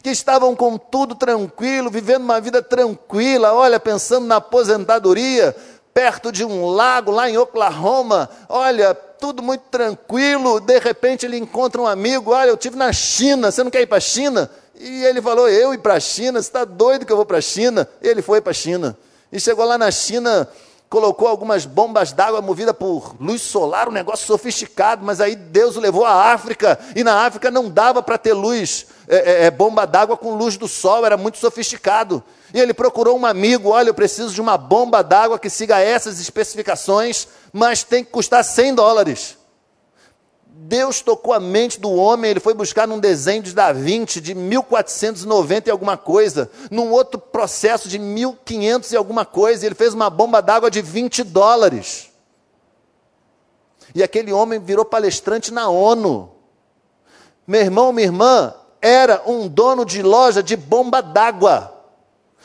que 0.02 0.10
estavam 0.10 0.56
com 0.56 0.80
tudo 0.80 1.14
tranquilo, 1.14 1.92
vivendo 1.92 2.24
uma 2.24 2.42
vida 2.42 2.60
tranquila, 2.60 3.54
olha, 3.54 3.80
pensando 3.80 4.26
na 4.26 4.38
aposentadoria, 4.38 5.56
perto 5.94 6.32
de 6.32 6.44
um 6.44 6.66
lago 6.66 7.12
lá 7.12 7.30
em 7.30 7.38
Oklahoma, 7.38 8.28
olha, 8.50 8.96
tudo 8.96 9.44
muito 9.44 9.66
tranquilo, 9.70 10.60
de 10.60 10.80
repente 10.80 11.24
ele 11.24 11.38
encontra 11.38 11.80
um 11.80 11.86
amigo, 11.86 12.32
olha, 12.32 12.50
eu 12.50 12.58
tive 12.58 12.76
na 12.76 12.92
China, 12.92 13.52
você 13.52 13.64
não 13.64 13.70
quer 13.70 13.82
ir 13.82 13.88
para 13.88 14.00
a 14.00 14.02
China? 14.02 14.50
E 14.80 15.04
ele 15.04 15.22
falou, 15.22 15.50
eu 15.50 15.74
ir 15.74 15.80
para 15.80 15.96
a 15.96 16.00
China, 16.00 16.42
você 16.42 16.48
está 16.48 16.64
doido 16.64 17.06
que 17.06 17.12
eu 17.12 17.18
vou 17.18 17.26
para 17.26 17.40
a 17.40 17.42
China? 17.42 17.88
Ele 18.02 18.22
foi 18.22 18.40
para 18.40 18.52
a 18.52 18.54
China. 18.54 18.98
E 19.30 19.38
chegou 19.38 19.66
lá 19.66 19.78
na 19.78 19.92
China, 19.92 20.48
colocou 20.90 21.28
algumas 21.28 21.66
bombas 21.66 22.14
d'água 22.14 22.42
movidas 22.42 22.74
por 22.74 23.14
luz 23.20 23.42
solar, 23.42 23.90
um 23.90 23.92
negócio 23.92 24.26
sofisticado, 24.26 25.06
mas 25.06 25.20
aí 25.20 25.36
Deus 25.36 25.76
o 25.76 25.82
levou 25.82 26.06
à 26.06 26.32
África, 26.32 26.80
e 26.96 27.04
na 27.04 27.26
África 27.26 27.52
não 27.52 27.70
dava 27.70 28.02
para 28.02 28.18
ter 28.18 28.32
luz, 28.32 28.88
é, 29.10 29.18
é, 29.18 29.46
é 29.48 29.52
bomba 29.52 29.86
d'água 29.86 30.16
com 30.16 30.34
luz 30.34 30.56
do 30.56 30.68
sol, 30.68 31.06
era 31.06 31.18
muito 31.18 31.38
sofisticado. 31.38 32.24
E 32.54 32.60
ele 32.60 32.74
procurou 32.74 33.20
um 33.20 33.26
amigo: 33.26 33.70
olha, 33.70 33.90
eu 33.90 33.94
preciso 33.94 34.34
de 34.34 34.40
uma 34.40 34.58
bomba 34.58 35.04
d'água 35.04 35.38
que 35.38 35.50
siga 35.50 35.80
essas 35.80 36.22
especificações, 36.22 37.28
mas 37.52 37.84
tem 37.84 38.04
que 38.04 38.12
custar 38.12 38.44
100 38.46 38.76
dólares. 38.76 39.39
Deus 40.62 41.00
tocou 41.00 41.34
a 41.34 41.40
mente 41.40 41.80
do 41.80 41.90
homem, 41.90 42.32
ele 42.32 42.42
foi 42.42 42.54
buscar 42.54 42.86
num 42.86 43.00
desenho 43.00 43.42
de 43.42 43.54
Da 43.54 43.72
de 43.72 44.36
1490 44.36 45.70
e 45.70 45.72
alguma 45.72 45.96
coisa, 45.96 46.52
num 46.70 46.92
outro 46.92 47.18
processo 47.18 47.88
de 47.88 47.98
1500 47.98 48.92
e 48.92 48.98
alguma 48.98 49.24
coisa, 49.26 49.64
e 49.64 49.68
ele 49.68 49.76
fez 49.76 49.94
uma 49.94 50.10
bomba 50.10 50.42
d'água 50.42 50.70
de 50.70 50.82
20 50.82 51.24
dólares. 51.24 52.10
E 53.96 54.04
aquele 54.04 54.34
homem 54.34 54.60
virou 54.60 54.84
palestrante 54.84 55.52
na 55.54 55.70
ONU. 55.70 56.30
Meu 57.48 57.62
irmão, 57.62 57.94
minha 57.94 58.08
irmã, 58.08 58.54
era 58.82 59.24
um 59.26 59.48
dono 59.48 59.86
de 59.86 60.04
loja 60.04 60.44
de 60.44 60.58
bomba 60.58 61.02
d'água. 61.02 61.74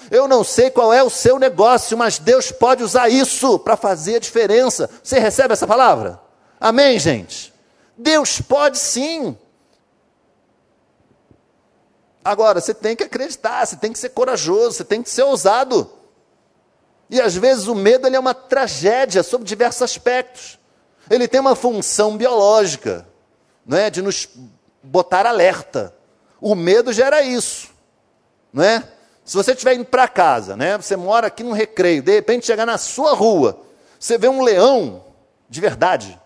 Eu 0.09 0.29
não 0.29 0.45
sei 0.45 0.71
qual 0.71 0.93
é 0.93 1.03
o 1.03 1.11
seu 1.11 1.39
negócio, 1.39 1.99
mas 1.99 2.21
Deus 2.21 2.53
pode 2.53 2.83
usar 2.85 3.09
isso 3.09 3.59
para 3.59 3.77
fazer 3.77 4.17
a 4.17 4.21
diferença. 4.21 4.89
Você 5.03 5.19
recebe 5.19 5.53
essa 5.53 5.67
palavra? 5.67 6.21
Amém, 6.61 6.99
gente? 6.99 7.54
Deus 7.97 8.41
pode 8.41 8.79
sim. 8.79 9.37
Agora, 12.25 12.61
você 12.61 12.73
tem 12.73 12.97
que 12.97 13.05
acreditar, 13.05 13.67
você 13.67 13.77
tem 13.77 13.93
que 13.93 13.99
ser 13.99 14.11
corajoso, 14.11 14.77
você 14.77 14.85
tem 14.85 15.03
que 15.03 15.11
ser 15.11 15.23
ousado. 15.23 15.91
E 17.11 17.21
às 17.21 17.35
vezes 17.37 17.67
o 17.67 17.75
medo 17.75 18.07
ele 18.07 18.17
é 18.17 18.21
uma 18.21 18.35
tragédia 18.35 19.23
sob 19.23 19.45
diversos 19.45 19.83
aspectos. 19.83 20.59
Ele 21.11 21.29
tem 21.29 21.41
uma 21.41 21.55
função 21.55 22.17
biológica, 22.17 23.07
não 23.67 23.77
é? 23.77 23.91
de 23.91 24.01
nos 24.01 24.29
botar 24.83 25.27
alerta. 25.27 25.95
O 26.41 26.55
medo 26.55 26.93
gera 26.93 27.23
isso, 27.23 27.69
não 28.53 28.65
é? 28.65 28.83
Se 29.25 29.37
você 29.37 29.53
estiver 29.53 29.75
indo 29.75 29.87
para 29.87 30.09
casa, 30.09 30.57
né? 30.57 30.77
Você 30.77 30.97
mora 30.97 31.29
aqui 31.29 31.43
no 31.43 31.53
recreio, 31.53 32.03
de 32.03 32.13
repente 32.13 32.45
chegar 32.45 32.67
na 32.67 32.77
sua 32.77 33.15
rua, 33.15 33.59
você 33.99 34.19
vê 34.19 34.29
um 34.29 34.43
leão 34.43 35.05
de 35.49 35.61
verdade. 35.61 36.21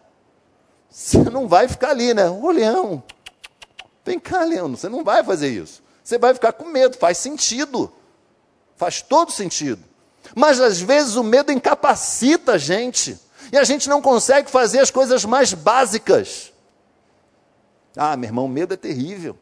Você 0.99 1.19
não 1.31 1.47
vai 1.47 1.69
ficar 1.69 1.91
ali, 1.91 2.13
né? 2.13 2.29
Ô 2.29 2.51
leão, 2.51 3.01
vem 4.05 4.19
cá, 4.19 4.43
leão. 4.43 4.69
Você 4.71 4.89
não 4.89 5.05
vai 5.05 5.23
fazer 5.23 5.47
isso. 5.49 5.81
Você 6.03 6.19
vai 6.19 6.35
ficar 6.35 6.53
com 6.53 6.65
medo, 6.65 6.99
faz 6.99 7.19
sentido. 7.19 7.93
Faz 8.77 9.01
todo 9.01 9.31
sentido. 9.31 9.81
Mas 10.35 10.61
às 10.61 10.81
vezes 10.81 11.15
o 11.15 11.23
medo 11.23 11.53
incapacita 11.53 12.55
a 12.55 12.59
gente. 12.59 13.17
E 13.53 13.57
a 13.57 13.63
gente 13.63 13.89
não 13.89 14.03
consegue 14.03 14.51
fazer 14.51 14.81
as 14.81 14.91
coisas 14.91 15.25
mais 15.25 15.55
básicas. 15.55 16.53
Ah, 17.97 18.17
meu 18.17 18.27
irmão, 18.27 18.49
medo 18.49 18.75
é 18.75 18.77
terrível. 18.77 19.39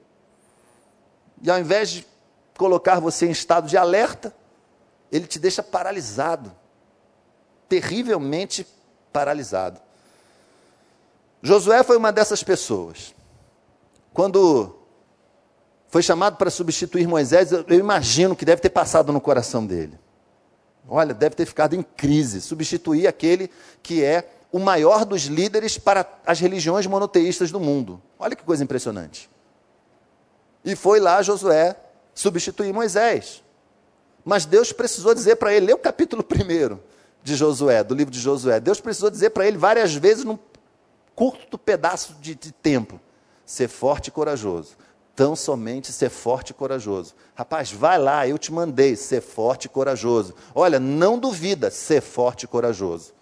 E 1.42 1.50
ao 1.50 1.58
invés 1.58 1.88
de 1.88 2.06
colocar 2.58 3.00
você 3.00 3.28
em 3.28 3.30
estado 3.30 3.66
de 3.66 3.78
alerta, 3.78 4.36
ele 5.10 5.26
te 5.26 5.38
deixa 5.38 5.62
paralisado, 5.62 6.54
terrivelmente 7.66 8.66
paralisado. 9.10 9.85
Josué 11.46 11.84
foi 11.84 11.96
uma 11.96 12.10
dessas 12.10 12.42
pessoas. 12.42 13.14
Quando 14.12 14.74
foi 15.86 16.02
chamado 16.02 16.36
para 16.36 16.50
substituir 16.50 17.06
Moisés, 17.06 17.52
eu 17.52 17.78
imagino 17.78 18.34
que 18.34 18.44
deve 18.44 18.60
ter 18.60 18.70
passado 18.70 19.12
no 19.12 19.20
coração 19.20 19.64
dele. 19.64 19.96
Olha, 20.88 21.14
deve 21.14 21.36
ter 21.36 21.46
ficado 21.46 21.76
em 21.76 21.84
crise, 21.84 22.40
substituir 22.40 23.06
aquele 23.06 23.48
que 23.80 24.02
é 24.02 24.28
o 24.50 24.58
maior 24.58 25.04
dos 25.04 25.26
líderes 25.26 25.78
para 25.78 26.04
as 26.26 26.40
religiões 26.40 26.84
monoteístas 26.84 27.52
do 27.52 27.60
mundo. 27.60 28.02
Olha 28.18 28.34
que 28.34 28.42
coisa 28.42 28.64
impressionante. 28.64 29.30
E 30.64 30.74
foi 30.74 30.98
lá 30.98 31.22
Josué 31.22 31.76
substituir 32.12 32.72
Moisés. 32.72 33.40
Mas 34.24 34.46
Deus 34.46 34.72
precisou 34.72 35.14
dizer 35.14 35.36
para 35.36 35.54
ele, 35.54 35.66
lê 35.66 35.72
o 35.72 35.78
capítulo 35.78 36.24
1 36.24 36.76
de 37.22 37.36
Josué, 37.36 37.84
do 37.84 37.94
livro 37.94 38.10
de 38.10 38.18
Josué. 38.18 38.58
Deus 38.58 38.80
precisou 38.80 39.10
dizer 39.10 39.30
para 39.30 39.46
ele 39.46 39.56
várias 39.56 39.94
vezes, 39.94 40.24
num 40.24 40.36
curto 41.16 41.58
pedaço 41.58 42.14
de, 42.20 42.36
de 42.36 42.52
tempo: 42.52 43.00
ser 43.44 43.66
forte 43.66 44.08
e 44.08 44.10
corajoso. 44.12 44.76
Tão 45.16 45.34
somente 45.34 45.90
ser 45.92 46.10
forte 46.10 46.50
e 46.50 46.54
corajoso. 46.54 47.14
Rapaz, 47.34 47.72
vai 47.72 47.98
lá, 47.98 48.28
eu 48.28 48.36
te 48.36 48.52
mandei, 48.52 48.94
ser 48.94 49.22
forte 49.22 49.64
e 49.64 49.68
corajoso. 49.68 50.34
Olha, 50.54 50.78
não 50.78 51.18
duvida, 51.18 51.70
ser 51.70 52.02
forte 52.02 52.42
e 52.42 52.46
corajoso. 52.46 53.14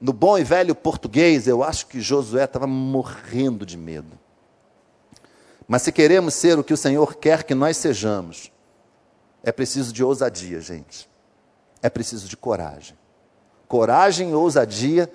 No 0.00 0.12
bom 0.12 0.38
e 0.38 0.44
velho 0.44 0.72
português, 0.72 1.48
eu 1.48 1.64
acho 1.64 1.88
que 1.88 2.00
Josué 2.00 2.44
estava 2.44 2.68
morrendo 2.68 3.66
de 3.66 3.76
medo. 3.76 4.16
Mas 5.66 5.82
se 5.82 5.90
queremos 5.90 6.34
ser 6.34 6.56
o 6.56 6.62
que 6.62 6.74
o 6.74 6.76
Senhor 6.76 7.16
quer 7.16 7.42
que 7.42 7.54
nós 7.54 7.76
sejamos, 7.76 8.52
é 9.42 9.50
preciso 9.50 9.92
de 9.92 10.04
ousadia, 10.04 10.60
gente. 10.60 11.08
É 11.82 11.90
preciso 11.90 12.28
de 12.28 12.36
coragem. 12.36 12.96
Coragem 13.66 14.30
e 14.30 14.34
ousadia 14.34 15.10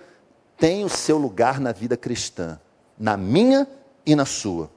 têm 0.59 0.83
o 0.83 0.89
seu 0.89 1.17
lugar 1.17 1.59
na 1.59 1.71
vida 1.71 1.95
cristã, 1.95 2.59
na 2.97 3.15
minha 3.15 3.67
e 4.05 4.15
na 4.15 4.25
sua. 4.25 4.69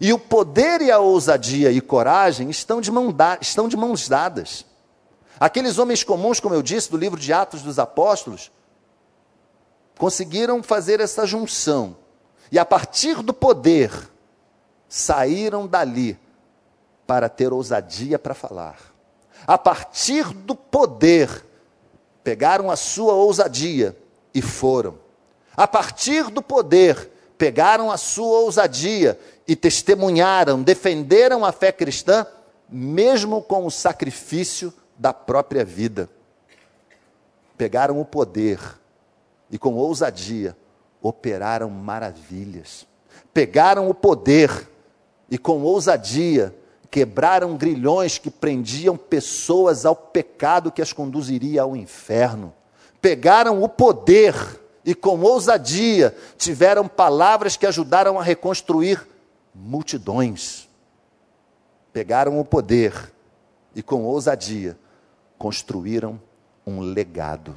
E 0.00 0.12
o 0.12 0.18
poder 0.18 0.80
e 0.80 0.90
a 0.90 0.98
ousadia 0.98 1.70
e 1.70 1.80
coragem 1.80 2.50
estão 2.50 2.80
de, 2.80 2.90
mão 2.90 3.12
da, 3.12 3.38
estão 3.40 3.68
de 3.68 3.76
mãos 3.76 4.08
dadas. 4.08 4.64
Aqueles 5.38 5.78
homens 5.78 6.02
comuns, 6.02 6.40
como 6.40 6.54
eu 6.54 6.62
disse, 6.62 6.90
do 6.90 6.96
livro 6.96 7.20
de 7.20 7.32
Atos 7.32 7.62
dos 7.62 7.78
Apóstolos, 7.78 8.50
conseguiram 9.98 10.62
fazer 10.62 11.00
essa 11.00 11.26
junção. 11.26 11.96
E 12.50 12.58
a 12.58 12.64
partir 12.64 13.22
do 13.22 13.32
poder, 13.32 13.92
saíram 14.88 15.66
dali 15.66 16.18
para 17.06 17.28
ter 17.28 17.52
ousadia 17.52 18.18
para 18.18 18.34
falar. 18.34 18.78
A 19.46 19.56
partir 19.58 20.32
do 20.32 20.54
poder, 20.54 21.44
pegaram 22.22 22.70
a 22.70 22.76
sua 22.76 23.14
ousadia 23.14 23.96
e 24.34 24.42
foram. 24.42 25.01
A 25.56 25.66
partir 25.66 26.30
do 26.30 26.40
poder, 26.40 27.10
pegaram 27.36 27.90
a 27.90 27.96
sua 27.96 28.40
ousadia 28.40 29.18
e 29.46 29.54
testemunharam, 29.54 30.62
defenderam 30.62 31.44
a 31.44 31.52
fé 31.52 31.70
cristã, 31.70 32.26
mesmo 32.68 33.42
com 33.42 33.66
o 33.66 33.70
sacrifício 33.70 34.72
da 34.96 35.12
própria 35.12 35.64
vida. 35.64 36.08
Pegaram 37.58 38.00
o 38.00 38.04
poder 38.04 38.58
e, 39.50 39.58
com 39.58 39.74
ousadia, 39.74 40.56
operaram 41.02 41.68
maravilhas. 41.68 42.86
Pegaram 43.34 43.90
o 43.90 43.94
poder 43.94 44.68
e, 45.30 45.36
com 45.36 45.62
ousadia, 45.62 46.54
quebraram 46.90 47.56
grilhões 47.56 48.18
que 48.18 48.30
prendiam 48.30 48.96
pessoas 48.96 49.84
ao 49.84 49.96
pecado 49.96 50.70
que 50.72 50.80
as 50.80 50.92
conduziria 50.92 51.62
ao 51.62 51.76
inferno. 51.76 52.52
Pegaram 53.00 53.62
o 53.62 53.68
poder 53.68 54.61
e, 54.84 54.94
com 54.94 55.20
ousadia, 55.20 56.16
tiveram 56.36 56.88
palavras 56.88 57.56
que 57.56 57.66
ajudaram 57.66 58.18
a 58.18 58.22
reconstruir 58.22 59.06
multidões. 59.54 60.68
Pegaram 61.92 62.40
o 62.40 62.44
poder 62.44 63.12
e, 63.74 63.82
com 63.82 64.04
ousadia, 64.04 64.78
construíram 65.38 66.20
um 66.66 66.80
legado. 66.80 67.56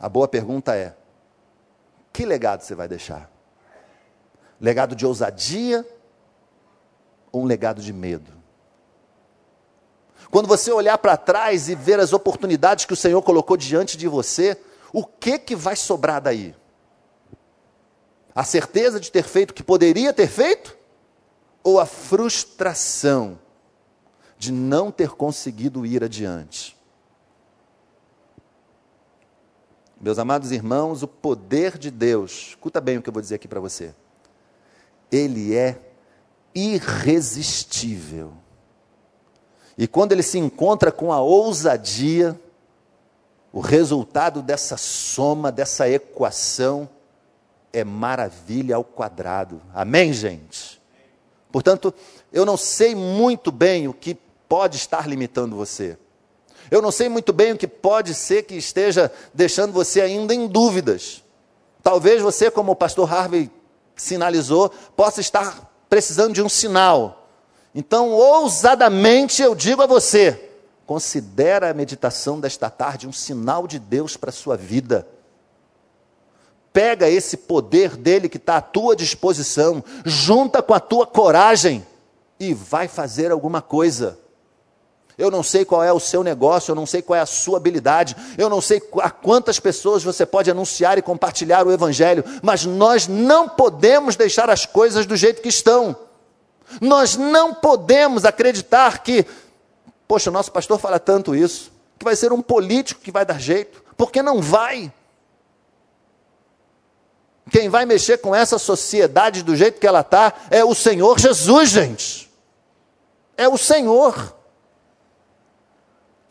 A 0.00 0.08
boa 0.08 0.28
pergunta 0.28 0.76
é: 0.76 0.94
que 2.12 2.24
legado 2.24 2.62
você 2.62 2.74
vai 2.74 2.86
deixar? 2.86 3.30
Legado 4.60 4.94
de 4.94 5.06
ousadia 5.06 5.86
ou 7.32 7.42
um 7.42 7.46
legado 7.46 7.80
de 7.80 7.92
medo? 7.92 8.32
Quando 10.30 10.46
você 10.46 10.70
olhar 10.70 10.98
para 10.98 11.16
trás 11.16 11.68
e 11.68 11.74
ver 11.74 11.98
as 11.98 12.12
oportunidades 12.12 12.84
que 12.84 12.92
o 12.92 12.96
Senhor 12.96 13.22
colocou 13.22 13.56
diante 13.56 13.96
de 13.96 14.06
você, 14.06 14.60
o 14.92 15.04
que 15.04 15.38
que 15.38 15.56
vai 15.56 15.76
sobrar 15.76 16.20
daí? 16.20 16.54
A 18.34 18.44
certeza 18.44 19.00
de 19.00 19.10
ter 19.10 19.24
feito 19.24 19.50
o 19.50 19.54
que 19.54 19.62
poderia 19.62 20.12
ter 20.12 20.28
feito? 20.28 20.76
Ou 21.62 21.80
a 21.80 21.86
frustração 21.86 23.38
de 24.38 24.52
não 24.52 24.90
ter 24.90 25.10
conseguido 25.10 25.84
ir 25.84 26.04
adiante? 26.04 26.78
Meus 30.00 30.18
amados 30.18 30.52
irmãos, 30.52 31.02
o 31.02 31.08
poder 31.08 31.76
de 31.76 31.90
Deus, 31.90 32.50
escuta 32.50 32.80
bem 32.80 32.98
o 32.98 33.02
que 33.02 33.08
eu 33.08 33.12
vou 33.12 33.20
dizer 33.20 33.34
aqui 33.34 33.48
para 33.48 33.58
você. 33.58 33.92
Ele 35.10 35.56
é 35.56 35.80
irresistível. 36.54 38.32
E 39.76 39.88
quando 39.88 40.12
ele 40.12 40.22
se 40.22 40.38
encontra 40.38 40.92
com 40.92 41.12
a 41.12 41.20
ousadia, 41.20 42.40
o 43.52 43.60
resultado 43.60 44.42
dessa 44.42 44.76
soma, 44.76 45.50
dessa 45.50 45.88
equação, 45.88 46.88
é 47.72 47.84
maravilha 47.84 48.76
ao 48.76 48.84
quadrado. 48.84 49.60
Amém, 49.74 50.12
gente? 50.12 50.80
Portanto, 51.50 51.92
eu 52.32 52.44
não 52.44 52.56
sei 52.56 52.94
muito 52.94 53.50
bem 53.50 53.88
o 53.88 53.94
que 53.94 54.16
pode 54.48 54.76
estar 54.76 55.08
limitando 55.08 55.56
você. 55.56 55.96
Eu 56.70 56.82
não 56.82 56.90
sei 56.90 57.08
muito 57.08 57.32
bem 57.32 57.52
o 57.52 57.56
que 57.56 57.66
pode 57.66 58.14
ser 58.14 58.42
que 58.42 58.54
esteja 58.54 59.10
deixando 59.32 59.72
você 59.72 60.00
ainda 60.00 60.34
em 60.34 60.46
dúvidas. 60.46 61.22
Talvez 61.82 62.20
você, 62.20 62.50
como 62.50 62.72
o 62.72 62.76
pastor 62.76 63.12
Harvey 63.12 63.50
sinalizou, 63.96 64.70
possa 64.94 65.20
estar 65.20 65.72
precisando 65.88 66.34
de 66.34 66.42
um 66.42 66.48
sinal. 66.48 67.28
Então, 67.74 68.10
ousadamente 68.10 69.42
eu 69.42 69.54
digo 69.54 69.82
a 69.82 69.86
você: 69.86 70.47
considera 70.88 71.68
a 71.68 71.74
meditação 71.74 72.40
desta 72.40 72.70
tarde 72.70 73.06
um 73.06 73.12
sinal 73.12 73.66
de 73.66 73.78
Deus 73.78 74.16
para 74.16 74.30
a 74.30 74.32
sua 74.32 74.56
vida. 74.56 75.06
Pega 76.72 77.10
esse 77.10 77.36
poder 77.36 77.94
dele 77.94 78.26
que 78.26 78.38
está 78.38 78.56
à 78.56 78.62
tua 78.62 78.96
disposição, 78.96 79.84
junta 80.06 80.62
com 80.62 80.72
a 80.72 80.80
tua 80.80 81.06
coragem 81.06 81.86
e 82.40 82.54
vai 82.54 82.88
fazer 82.88 83.30
alguma 83.30 83.60
coisa. 83.60 84.18
Eu 85.18 85.30
não 85.30 85.42
sei 85.42 85.62
qual 85.62 85.84
é 85.84 85.92
o 85.92 86.00
seu 86.00 86.24
negócio, 86.24 86.70
eu 86.70 86.74
não 86.74 86.86
sei 86.86 87.02
qual 87.02 87.18
é 87.18 87.20
a 87.20 87.26
sua 87.26 87.58
habilidade, 87.58 88.16
eu 88.38 88.48
não 88.48 88.62
sei 88.62 88.80
a 89.02 89.10
quantas 89.10 89.60
pessoas 89.60 90.02
você 90.02 90.24
pode 90.24 90.50
anunciar 90.50 90.96
e 90.96 91.02
compartilhar 91.02 91.66
o 91.66 91.72
Evangelho, 91.72 92.24
mas 92.42 92.64
nós 92.64 93.06
não 93.06 93.46
podemos 93.46 94.16
deixar 94.16 94.48
as 94.48 94.64
coisas 94.64 95.04
do 95.04 95.16
jeito 95.16 95.42
que 95.42 95.50
estão. 95.50 95.94
Nós 96.80 97.14
não 97.14 97.52
podemos 97.52 98.24
acreditar 98.24 99.02
que, 99.02 99.26
poxa, 100.08 100.30
nosso 100.30 100.50
pastor 100.50 100.78
fala 100.78 100.98
tanto 100.98 101.36
isso, 101.36 101.70
que 101.98 102.04
vai 102.04 102.16
ser 102.16 102.32
um 102.32 102.40
político 102.40 103.02
que 103.02 103.12
vai 103.12 103.26
dar 103.26 103.38
jeito, 103.38 103.84
porque 103.96 104.22
não 104.22 104.40
vai. 104.40 104.92
Quem 107.50 107.68
vai 107.68 107.84
mexer 107.84 108.18
com 108.18 108.34
essa 108.34 108.58
sociedade 108.58 109.42
do 109.42 109.54
jeito 109.54 109.78
que 109.78 109.86
ela 109.86 110.00
está 110.00 110.34
é 110.50 110.64
o 110.64 110.74
Senhor 110.74 111.18
Jesus, 111.18 111.70
gente. 111.70 112.30
É 113.36 113.48
o 113.48 113.58
Senhor. 113.58 114.34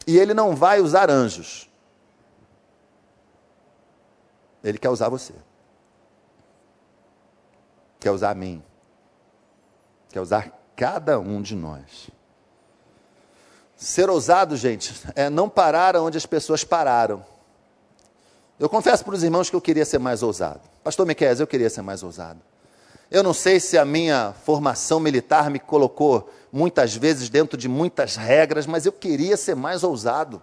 E 0.05 0.17
ele 0.17 0.33
não 0.33 0.55
vai 0.55 0.79
usar 0.79 1.09
anjos. 1.09 1.69
Ele 4.63 4.77
quer 4.77 4.89
usar 4.89 5.09
você. 5.09 5.33
Quer 7.99 8.11
usar 8.11 8.31
a 8.31 8.35
mim. 8.35 8.63
Quer 10.09 10.21
usar 10.21 10.51
cada 10.75 11.19
um 11.19 11.41
de 11.41 11.55
nós. 11.55 12.09
Ser 13.77 14.09
ousado, 14.09 14.57
gente, 14.57 14.91
é 15.15 15.29
não 15.29 15.47
parar 15.47 15.95
onde 15.97 16.17
as 16.17 16.25
pessoas 16.25 16.63
pararam. 16.63 17.23
Eu 18.59 18.67
confesso 18.67 19.05
para 19.05 19.13
os 19.13 19.21
irmãos 19.21 19.51
que 19.51 19.55
eu 19.55 19.61
queria 19.61 19.85
ser 19.85 19.99
mais 19.99 20.23
ousado. 20.23 20.61
Pastor 20.83 21.05
Miquel, 21.05 21.35
eu 21.35 21.45
queria 21.45 21.69
ser 21.69 21.83
mais 21.83 22.01
ousado. 22.01 22.41
Eu 23.11 23.21
não 23.21 23.33
sei 23.33 23.59
se 23.59 23.77
a 23.77 23.85
minha 23.85 24.33
formação 24.43 24.99
militar 24.99 25.51
me 25.51 25.59
colocou 25.59 26.27
muitas 26.51 26.95
vezes 26.95 27.29
dentro 27.29 27.55
de 27.55 27.69
muitas 27.69 28.15
regras, 28.15 28.65
mas 28.65 28.87
eu 28.87 28.91
queria 28.91 29.37
ser 29.37 29.55
mais 29.55 29.83
ousado. 29.83 30.41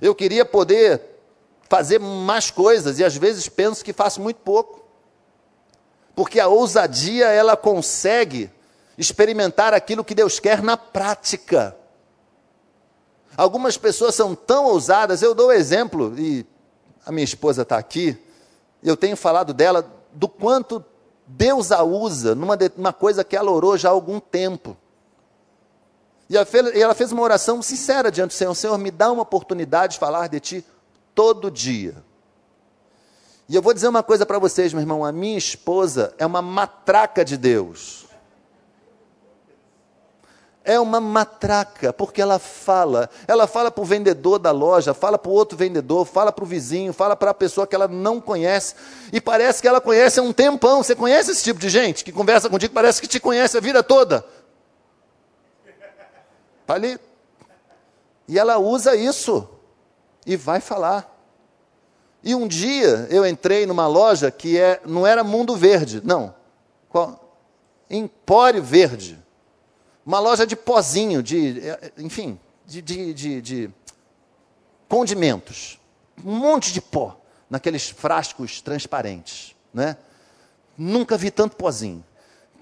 Eu 0.00 0.14
queria 0.14 0.44
poder 0.44 1.00
fazer 1.70 1.98
mais 1.98 2.50
coisas 2.50 2.98
e 2.98 3.04
às 3.04 3.16
vezes 3.16 3.48
penso 3.48 3.82
que 3.82 3.94
faço 3.94 4.20
muito 4.20 4.40
pouco. 4.40 4.84
Porque 6.14 6.38
a 6.38 6.48
ousadia, 6.48 7.28
ela 7.28 7.56
consegue 7.56 8.50
experimentar 8.98 9.72
aquilo 9.72 10.04
que 10.04 10.14
Deus 10.14 10.38
quer 10.38 10.62
na 10.62 10.76
prática. 10.76 11.74
Algumas 13.36 13.76
pessoas 13.76 14.14
são 14.14 14.34
tão 14.34 14.64
ousadas, 14.64 15.20
eu 15.20 15.34
dou 15.34 15.52
exemplo, 15.52 16.14
e 16.18 16.46
a 17.04 17.12
minha 17.12 17.24
esposa 17.24 17.62
está 17.62 17.76
aqui, 17.76 18.16
eu 18.82 18.96
tenho 18.96 19.16
falado 19.16 19.52
dela 19.52 19.86
do 20.12 20.26
quanto 20.26 20.82
Deus 21.26 21.70
a 21.70 21.82
usa 21.82 22.34
numa, 22.34 22.56
numa 22.76 22.92
coisa 22.92 23.22
que 23.22 23.36
ela 23.36 23.50
orou 23.50 23.76
já 23.76 23.88
há 23.88 23.92
algum 23.92 24.18
tempo. 24.18 24.76
E 26.30 26.36
ela 26.36 26.94
fez 26.94 27.12
uma 27.12 27.22
oração 27.22 27.60
sincera 27.60 28.10
diante 28.10 28.30
do 28.30 28.34
Senhor: 28.34 28.54
Senhor, 28.54 28.78
me 28.78 28.90
dá 28.90 29.12
uma 29.12 29.22
oportunidade 29.22 29.94
de 29.94 29.98
falar 29.98 30.28
de 30.28 30.40
Ti 30.40 30.64
todo 31.14 31.50
dia. 31.50 31.94
E 33.48 33.54
eu 33.54 33.62
vou 33.62 33.72
dizer 33.72 33.86
uma 33.86 34.02
coisa 34.02 34.26
para 34.26 34.38
vocês, 34.38 34.72
meu 34.72 34.80
irmão: 34.80 35.04
a 35.04 35.12
minha 35.12 35.38
esposa 35.38 36.14
é 36.18 36.26
uma 36.26 36.42
matraca 36.42 37.24
de 37.24 37.36
Deus 37.36 38.05
é 40.66 40.80
uma 40.80 41.00
matraca, 41.00 41.92
porque 41.92 42.20
ela 42.20 42.40
fala. 42.40 43.08
Ela 43.28 43.46
fala 43.46 43.70
para 43.70 43.82
o 43.82 43.84
vendedor 43.84 44.38
da 44.38 44.50
loja, 44.50 44.92
fala 44.92 45.16
para 45.16 45.30
o 45.30 45.32
outro 45.32 45.56
vendedor, 45.56 46.04
fala 46.04 46.32
para 46.32 46.44
o 46.44 46.46
vizinho, 46.46 46.92
fala 46.92 47.14
para 47.14 47.30
a 47.30 47.34
pessoa 47.34 47.66
que 47.66 47.74
ela 47.74 47.86
não 47.86 48.20
conhece. 48.20 48.74
E 49.12 49.20
parece 49.20 49.62
que 49.62 49.68
ela 49.68 49.80
conhece 49.80 50.18
há 50.18 50.22
um 50.24 50.32
tempão. 50.32 50.82
Você 50.82 50.96
conhece 50.96 51.30
esse 51.30 51.44
tipo 51.44 51.60
de 51.60 51.68
gente 51.68 52.04
que 52.04 52.10
conversa 52.10 52.50
contigo, 52.50 52.74
parece 52.74 53.00
que 53.00 53.06
te 53.06 53.20
conhece 53.20 53.56
a 53.56 53.60
vida 53.60 53.80
toda. 53.80 54.26
Está 56.62 56.74
ali. 56.74 56.98
E 58.26 58.36
ela 58.36 58.58
usa 58.58 58.96
isso 58.96 59.48
e 60.26 60.36
vai 60.36 60.60
falar. 60.60 61.14
E 62.24 62.34
um 62.34 62.48
dia 62.48 63.06
eu 63.08 63.24
entrei 63.24 63.66
numa 63.66 63.86
loja 63.86 64.32
que 64.32 64.58
é, 64.58 64.80
não 64.84 65.06
era 65.06 65.22
Mundo 65.22 65.54
Verde, 65.54 66.02
não. 66.04 66.34
Qual? 66.88 67.38
Empório 67.88 68.60
Verde 68.60 69.24
uma 70.06 70.20
loja 70.20 70.46
de 70.46 70.54
pozinho, 70.54 71.20
de, 71.20 71.60
enfim, 71.98 72.38
de, 72.64 72.80
de, 72.80 73.12
de, 73.12 73.42
de 73.42 73.70
condimentos. 74.88 75.80
Um 76.24 76.36
monte 76.36 76.72
de 76.72 76.80
pó 76.80 77.20
naqueles 77.50 77.90
frascos 77.90 78.60
transparentes. 78.60 79.56
Né? 79.74 79.96
Nunca 80.78 81.16
vi 81.16 81.32
tanto 81.32 81.56
pozinho. 81.56 82.04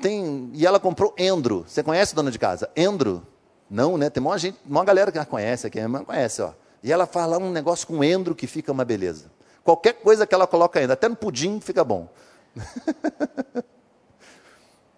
Tem, 0.00 0.50
e 0.54 0.66
ela 0.66 0.80
comprou 0.80 1.14
Endro. 1.18 1.64
Você 1.68 1.82
conhece, 1.82 2.14
dona 2.14 2.30
de 2.30 2.38
casa? 2.38 2.70
Endro? 2.74 3.24
Não, 3.68 3.98
né? 3.98 4.08
Tem 4.08 4.22
uma, 4.22 4.38
gente, 4.38 4.58
galera 4.84 5.12
que 5.12 5.24
conhece 5.26 5.66
aqui, 5.66 5.86
mas 5.86 6.04
conhece, 6.04 6.40
ó. 6.40 6.52
E 6.82 6.92
ela 6.92 7.06
fala 7.06 7.38
um 7.38 7.50
negócio 7.50 7.86
com 7.86 8.02
Endro 8.02 8.34
que 8.34 8.46
fica 8.46 8.72
uma 8.72 8.84
beleza. 8.84 9.30
Qualquer 9.62 9.94
coisa 9.94 10.26
que 10.26 10.34
ela 10.34 10.46
coloca 10.46 10.80
ainda, 10.80 10.94
até 10.94 11.08
no 11.08 11.16
pudim 11.16 11.60
fica 11.60 11.84
bom. 11.84 12.08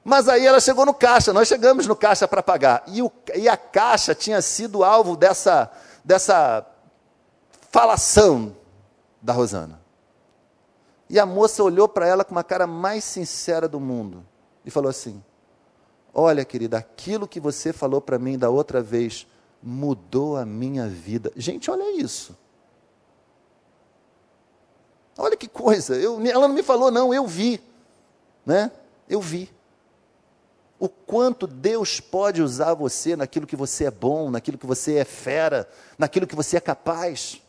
Mas 0.09 0.29
aí 0.29 0.47
ela 0.47 0.61
chegou 0.61 0.87
no 0.87 0.95
caixa, 0.95 1.33
nós 1.33 1.49
chegamos 1.49 1.85
no 1.88 1.97
caixa 1.97 2.29
para 2.29 2.40
pagar. 2.40 2.85
E, 2.87 3.03
o, 3.03 3.11
e, 3.35 3.49
a 3.49 3.57
caixa 3.57 4.14
tinha 4.14 4.40
sido 4.40 4.85
alvo 4.85 5.16
dessa, 5.16 5.69
dessa 6.05 6.64
falação 7.73 8.55
da 9.21 9.33
Rosana. 9.33 9.81
E 11.11 11.19
a 11.19 11.27
moça 11.27 11.61
olhou 11.61 11.88
para 11.88 12.07
ela 12.07 12.25
com 12.25 12.31
uma 12.31 12.45
cara 12.45 12.69
mais 12.69 13.03
sincera 13.03 13.66
do 13.66 13.81
mundo 13.81 14.25
e 14.64 14.71
falou 14.71 14.90
assim: 14.90 15.21
Olha, 16.14 16.45
querida, 16.45 16.79
aquilo 16.79 17.27
que 17.27 17.40
você 17.40 17.73
falou 17.73 18.01
para 18.01 18.16
mim 18.16 18.38
da 18.38 18.49
outra 18.49 18.81
vez 18.81 19.27
mudou 19.61 20.37
a 20.37 20.47
minha 20.47 20.87
vida. 20.87 21.33
Gente, 21.35 21.69
olha 21.69 22.01
isso. 22.01 22.38
Olha 25.19 25.37
que 25.37 25.49
coisa. 25.49 25.97
Eu, 25.97 26.25
ela 26.25 26.47
não 26.47 26.55
me 26.55 26.62
falou, 26.62 26.92
não, 26.92 27.12
eu 27.12 27.27
vi. 27.27 27.61
Né? 28.45 28.71
Eu 29.09 29.21
vi. 29.21 29.56
O 30.78 30.88
quanto 30.88 31.46
Deus 31.46 32.00
pode 32.00 32.42
usar 32.42 32.74
você 32.74 33.16
naquilo 33.16 33.46
que 33.46 33.56
você 33.56 33.86
é 33.86 33.90
bom, 33.90 34.30
naquilo 34.30 34.58
que 34.58 34.66
você 34.66 34.96
é 34.96 35.04
fera, 35.04 35.68
naquilo 35.98 36.26
que 36.26 36.36
você 36.36 36.58
é 36.58 36.60
capaz. 36.60 37.40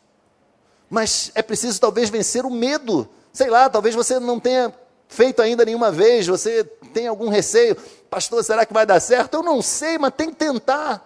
Mas 0.88 1.30
é 1.34 1.42
preciso 1.42 1.78
talvez 1.80 2.08
vencer 2.08 2.46
o 2.46 2.50
medo. 2.50 3.08
Sei 3.32 3.50
lá, 3.50 3.68
talvez 3.68 3.94
você 3.94 4.18
não 4.18 4.40
tenha 4.40 4.72
feito 5.08 5.42
ainda 5.42 5.64
nenhuma 5.64 5.90
vez, 5.90 6.26
você 6.26 6.64
tem 6.92 7.06
algum 7.06 7.28
receio. 7.28 7.76
Pastor, 8.08 8.42
será 8.42 8.64
que 8.64 8.72
vai 8.72 8.86
dar 8.86 9.00
certo? 9.00 9.34
Eu 9.34 9.42
não 9.42 9.60
sei, 9.60 9.98
mas 9.98 10.14
tem 10.16 10.30
que 10.30 10.36
tentar. 10.36 11.04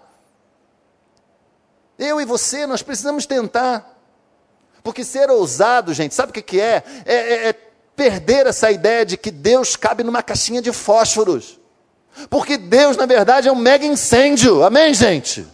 Eu 1.99 2.21
e 2.21 2.25
você, 2.25 2.67
nós 2.67 2.83
precisamos 2.83 3.27
tentar. 3.27 3.99
Porque 4.83 5.05
ser 5.05 5.31
ousado, 5.31 5.95
gente, 5.95 6.15
sabe 6.15 6.31
o 6.31 6.43
que, 6.43 6.61
é? 6.61 6.83
É, 7.05 7.15
é, 7.15 7.49
é 7.49 7.53
perder 7.95 8.47
essa 8.47 8.71
ideia 8.71 9.05
de 9.07 9.17
que 9.17 9.31
Deus 9.31 9.77
cabe 9.77 10.03
numa 10.03 10.23
caixinha 10.23 10.61
de 10.61 10.73
fósforos. 10.73 11.61
Porque 12.29 12.57
Deus, 12.57 12.97
na 12.97 13.07
verdade, 13.07 13.49
é 13.49 13.53
um 13.53 13.57
mega 13.57 13.87
incêndio. 13.87 14.63
Amém, 14.63 14.93
gente? 14.93 15.47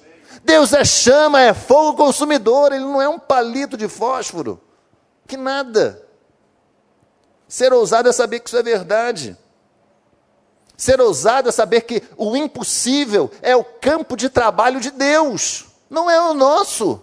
Deus 0.44 0.72
é 0.72 0.84
chama, 0.84 1.40
é 1.40 1.52
fogo 1.52 1.96
consumidor, 1.96 2.72
ele 2.72 2.84
não 2.84 3.00
é 3.02 3.08
um 3.08 3.18
palito 3.18 3.76
de 3.76 3.88
fósforo. 3.88 4.60
Que 5.26 5.36
nada. 5.36 6.02
Ser 7.46 7.72
ousado 7.72 8.08
é 8.08 8.12
saber 8.12 8.40
que 8.40 8.48
isso 8.48 8.56
é 8.56 8.62
verdade. 8.62 9.36
Ser 10.76 11.00
ousado 11.00 11.48
é 11.48 11.52
saber 11.52 11.82
que 11.82 12.02
o 12.16 12.36
impossível 12.36 13.30
é 13.42 13.56
o 13.56 13.64
campo 13.64 14.16
de 14.16 14.28
trabalho 14.28 14.80
de 14.80 14.90
Deus, 14.90 15.66
não 15.90 16.10
é 16.10 16.20
o 16.20 16.34
nosso. 16.34 17.02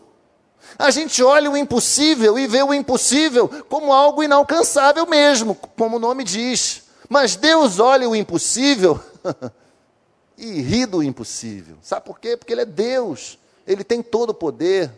A 0.80 0.89
gente 0.91 1.22
olha 1.22 1.52
o 1.52 1.58
impossível 1.58 2.39
e 2.39 2.48
vê 2.48 2.63
o 2.63 2.74
impossível 2.74 3.50
como 3.70 3.94
algo 3.94 4.24
inalcançável 4.24 5.06
mesmo, 5.06 5.56
como 5.78 5.98
o 5.98 6.00
nome 6.00 6.24
diz. 6.24 6.84
Mas 7.10 7.36
Deus 7.36 7.80
olha 7.80 8.10
o 8.10 8.15
impossível 8.15 9.00
e 10.38 10.62
ri 10.62 10.86
do 10.86 11.02
impossível. 11.02 11.78
Sabe 11.82 12.06
por 12.06 12.20
quê? 12.20 12.36
Porque 12.38 12.54
Ele 12.54 12.62
é 12.62 12.66
Deus. 12.66 13.40
Ele 13.66 13.84
tem 13.84 14.02
todo 14.02 14.32
o 14.32 14.34
poder. 14.34 14.92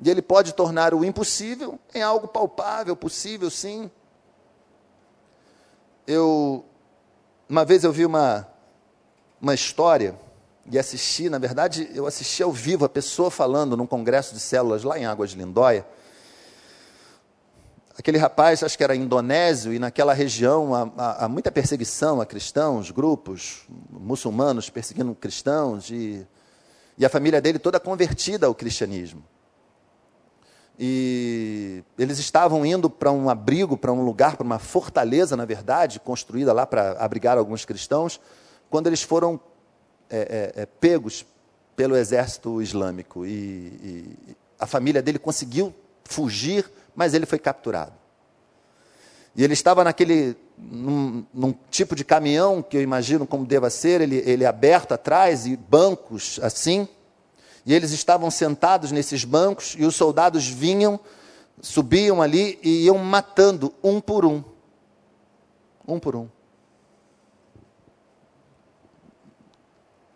E 0.00 0.10
Ele 0.10 0.22
pode 0.22 0.52
tornar 0.52 0.94
o 0.94 1.04
impossível 1.04 1.78
em 1.94 2.02
algo 2.02 2.28
palpável, 2.28 2.94
possível, 2.94 3.50
sim. 3.50 3.90
Eu, 6.06 6.64
uma 7.48 7.64
vez 7.64 7.82
eu 7.82 7.92
vi 7.92 8.04
uma, 8.04 8.46
uma 9.40 9.54
história 9.54 10.14
e 10.70 10.78
assisti, 10.78 11.28
na 11.28 11.38
verdade, 11.38 11.90
eu 11.94 12.06
assisti 12.06 12.42
ao 12.42 12.52
vivo 12.52 12.84
a 12.84 12.88
pessoa 12.88 13.30
falando 13.30 13.76
num 13.76 13.86
congresso 13.86 14.34
de 14.34 14.40
células 14.40 14.82
lá 14.82 14.98
em 14.98 15.06
Águas 15.06 15.30
de 15.30 15.36
Lindóia. 15.36 15.86
Aquele 17.98 18.18
rapaz, 18.18 18.62
acho 18.62 18.76
que 18.76 18.84
era 18.84 18.94
indonésio, 18.94 19.72
e 19.72 19.78
naquela 19.78 20.12
região 20.12 20.74
há, 20.74 21.24
há, 21.24 21.28
muita 21.28 21.50
perseguição 21.50 22.20
a 22.20 22.26
cristãos, 22.26 22.90
grupos 22.90 23.66
muçulmanos 23.90 24.68
perseguindo 24.68 25.14
cristãos, 25.14 25.88
e, 25.90 26.26
e 26.98 27.06
a 27.06 27.08
família 27.08 27.40
dele 27.40 27.58
toda 27.58 27.80
convertida 27.80 28.46
ao 28.46 28.54
cristianismo. 28.54 29.24
E 30.78 31.82
eles 31.98 32.18
estavam 32.18 32.66
indo 32.66 32.90
para 32.90 33.10
um 33.10 33.30
abrigo, 33.30 33.78
para 33.78 33.90
um 33.90 34.04
lugar, 34.04 34.36
para 34.36 34.44
uma 34.44 34.58
fortaleza, 34.58 35.34
na 35.34 35.46
verdade, 35.46 35.98
construída 35.98 36.52
lá 36.52 36.66
para 36.66 36.92
abrigar 36.98 37.38
alguns 37.38 37.64
cristãos, 37.64 38.20
quando 38.68 38.88
eles 38.88 39.02
foram 39.02 39.40
é, 40.10 40.52
é, 40.54 40.62
é, 40.62 40.66
pegos 40.66 41.24
pelo 41.74 41.96
exército 41.96 42.60
islâmico. 42.60 43.24
E, 43.24 43.30
e, 43.30 44.36
a 44.58 44.66
família 44.66 45.02
dele 45.02 45.18
conseguiu 45.18 45.74
fugir, 46.04 46.70
mas 46.96 47.14
ele 47.14 47.26
foi 47.26 47.38
capturado. 47.38 47.92
E 49.36 49.44
ele 49.44 49.52
estava 49.52 49.84
naquele, 49.84 50.34
num, 50.56 51.26
num 51.32 51.54
tipo 51.70 51.94
de 51.94 52.02
caminhão, 52.02 52.62
que 52.62 52.74
eu 52.74 52.82
imagino 52.82 53.26
como 53.26 53.44
deva 53.44 53.68
ser, 53.68 54.00
ele, 54.00 54.16
ele 54.24 54.46
aberto 54.46 54.92
atrás 54.92 55.46
e 55.46 55.54
bancos 55.54 56.40
assim. 56.42 56.88
E 57.66 57.74
eles 57.74 57.90
estavam 57.90 58.30
sentados 58.30 58.90
nesses 58.90 59.24
bancos 59.24 59.76
e 59.78 59.84
os 59.84 59.94
soldados 59.94 60.48
vinham, 60.48 60.98
subiam 61.60 62.22
ali 62.22 62.58
e 62.62 62.86
iam 62.86 62.96
matando 62.96 63.74
um 63.84 64.00
por 64.00 64.24
um. 64.24 64.42
Um 65.86 65.98
por 65.98 66.16
um. 66.16 66.28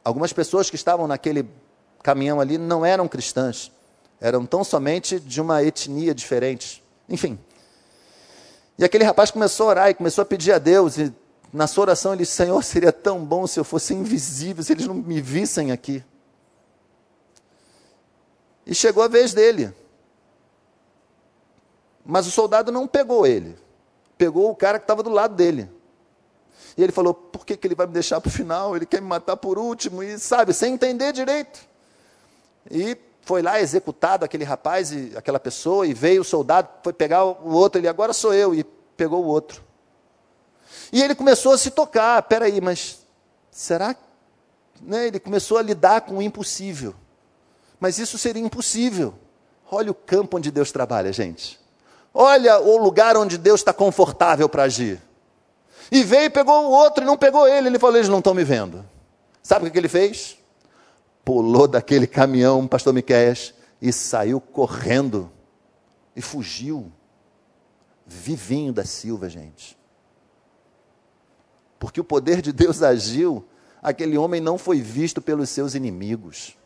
Algumas 0.03 0.33
pessoas 0.33 0.71
que 0.71 0.77
estavam 0.77 1.07
naquele 1.07 1.47
caminhão 2.03 2.41
ali 2.41 2.57
não 2.57 2.87
eram 2.87 3.07
cristãs, 3.07 3.71
eram 4.21 4.45
tão 4.45 4.63
somente 4.63 5.19
de 5.19 5.41
uma 5.41 5.63
etnia 5.63 6.15
diferente. 6.15 6.85
Enfim. 7.09 7.39
E 8.79 8.85
aquele 8.85 9.05
rapaz 9.05 9.31
começou 9.31 9.67
a 9.67 9.71
orar 9.71 9.91
e 9.91 9.95
começou 9.95 10.23
a 10.23 10.25
pedir 10.25 10.53
a 10.53 10.59
Deus, 10.59 10.99
e 10.99 11.13
na 11.53 11.67
sua 11.67 11.83
oração 11.83 12.13
ele 12.13 12.23
disse: 12.23 12.33
Senhor, 12.33 12.63
seria 12.63 12.93
tão 12.93 13.25
bom 13.25 13.47
se 13.47 13.59
eu 13.59 13.65
fosse 13.65 13.95
invisível, 13.95 14.63
se 14.63 14.73
eles 14.73 14.87
não 14.87 14.95
me 14.95 15.21
vissem 15.21 15.73
aqui. 15.73 16.05
E 18.67 18.75
chegou 18.75 19.03
a 19.03 19.09
vez 19.09 19.35
dele. 19.35 19.75
Mas 22.05 22.27
o 22.27 22.31
soldado 22.31 22.71
não 22.73 22.87
pegou 22.87 23.27
ele, 23.27 23.57
pegou 24.17 24.51
o 24.51 24.57
cara 24.57 24.79
que 24.79 24.85
estava 24.85 25.03
do 25.03 25.11
lado 25.11 25.35
dele. 25.35 25.69
E 26.77 26.83
ele 26.83 26.93
falou: 26.93 27.13
por 27.13 27.45
que, 27.45 27.57
que 27.57 27.67
ele 27.67 27.75
vai 27.75 27.87
me 27.87 27.93
deixar 27.93 28.21
para 28.21 28.29
o 28.29 28.33
final? 28.33 28.77
Ele 28.77 28.87
quer 28.87 29.01
me 29.01 29.09
matar 29.09 29.37
por 29.37 29.59
último, 29.59 30.03
e 30.03 30.19
sabe, 30.19 30.53
sem 30.53 30.75
entender 30.75 31.13
direito. 31.13 31.61
E 32.71 32.97
foi 33.31 33.43
lá 33.43 33.61
executado 33.61 34.25
aquele 34.25 34.43
rapaz 34.43 34.91
e 34.91 35.13
aquela 35.15 35.39
pessoa, 35.39 35.87
e 35.87 35.95
veio 35.95 36.23
o 36.23 36.25
soldado, 36.25 36.69
foi 36.83 36.93
pegar 36.93 37.25
o 37.25 37.53
outro, 37.53 37.81
ele 37.81 37.87
agora 37.87 38.13
sou 38.13 38.35
eu, 38.35 38.53
e 38.53 38.65
pegou 38.97 39.23
o 39.25 39.29
outro. 39.29 39.63
E 40.93 41.01
ele 41.01 41.15
começou 41.15 41.53
a 41.53 41.59
se 41.59 41.71
tocar, 41.71 42.21
peraí, 42.25 42.61
mas 42.61 43.07
será? 43.49 43.95
Né, 44.83 45.07
ele 45.07 45.21
começou 45.21 45.59
a 45.59 45.63
lidar 45.63 46.01
com 46.01 46.19
o 46.19 46.23
impossível. 46.23 46.93
Mas 47.79 48.01
isso 48.01 48.19
seria 48.19 48.43
impossível. 48.43 49.15
Olha 49.71 49.93
o 49.93 49.95
campo 49.95 50.37
onde 50.37 50.51
Deus 50.51 50.73
trabalha, 50.73 51.13
gente. 51.13 51.57
Olha 52.13 52.59
o 52.59 52.79
lugar 52.79 53.17
onde 53.17 53.39
Deus 53.39 53.61
está 53.61 53.73
confortável 53.73 54.49
para 54.49 54.65
agir. 54.65 55.01
E 55.93 56.03
veio 56.03 56.25
e 56.25 56.31
pegou 56.31 56.65
o 56.65 56.71
outro 56.73 57.05
e 57.05 57.07
não 57.07 57.17
pegou 57.17 57.47
ele. 57.47 57.69
Ele 57.69 57.79
falou: 57.79 57.95
eles 57.95 58.09
não 58.09 58.19
estão 58.19 58.35
me 58.35 58.43
vendo. 58.43 58.85
Sabe 59.41 59.69
o 59.69 59.71
que 59.71 59.79
ele 59.79 59.89
fez? 59.89 60.37
Pulou 61.31 61.69
daquele 61.69 62.09
caminhão, 62.09 62.67
pastor 62.67 62.93
Miquéias, 62.93 63.55
e 63.81 63.93
saiu 63.93 64.41
correndo. 64.41 65.31
E 66.17 66.21
fugiu. 66.21 66.91
Vivinho 68.05 68.73
da 68.73 68.85
Silva, 68.85 69.29
gente. 69.29 69.79
Porque 71.79 72.01
o 72.01 72.05
poder 72.05 72.43
de 72.43 72.53
Deus 72.53 72.83
agiu, 72.83 73.45
aquele 73.81 74.19
homem 74.19 74.41
não 74.41 74.59
foi 74.59 74.81
visto 74.81 75.23
pelos 75.23 75.49
seus 75.51 75.77
inimigos. 75.77 76.57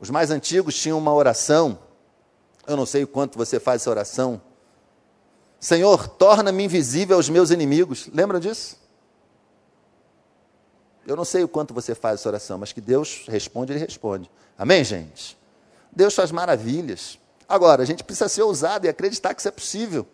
Os 0.00 0.08
mais 0.08 0.30
antigos 0.30 0.74
tinham 0.74 0.96
uma 0.96 1.12
oração, 1.12 1.78
eu 2.66 2.78
não 2.78 2.86
sei 2.86 3.04
o 3.04 3.08
quanto 3.08 3.36
você 3.36 3.60
faz 3.60 3.82
essa 3.82 3.90
oração, 3.90 4.40
Senhor, 5.60 6.08
torna-me 6.08 6.64
invisível 6.64 7.16
aos 7.16 7.28
meus 7.28 7.50
inimigos. 7.50 8.08
Lembram 8.10 8.40
disso? 8.40 8.85
Eu 11.06 11.14
não 11.14 11.24
sei 11.24 11.44
o 11.44 11.48
quanto 11.48 11.72
você 11.72 11.94
faz 11.94 12.20
essa 12.20 12.28
oração, 12.28 12.58
mas 12.58 12.72
que 12.72 12.80
Deus 12.80 13.24
responde, 13.28 13.72
Ele 13.72 13.78
responde. 13.78 14.30
Amém, 14.58 14.82
gente? 14.82 15.38
Deus 15.92 16.14
faz 16.14 16.32
maravilhas. 16.32 17.18
Agora, 17.48 17.82
a 17.82 17.86
gente 17.86 18.02
precisa 18.02 18.28
ser 18.28 18.42
ousado 18.42 18.86
e 18.86 18.88
acreditar 18.88 19.32
que 19.32 19.40
isso 19.40 19.48
é 19.48 19.52
possível. 19.52 20.06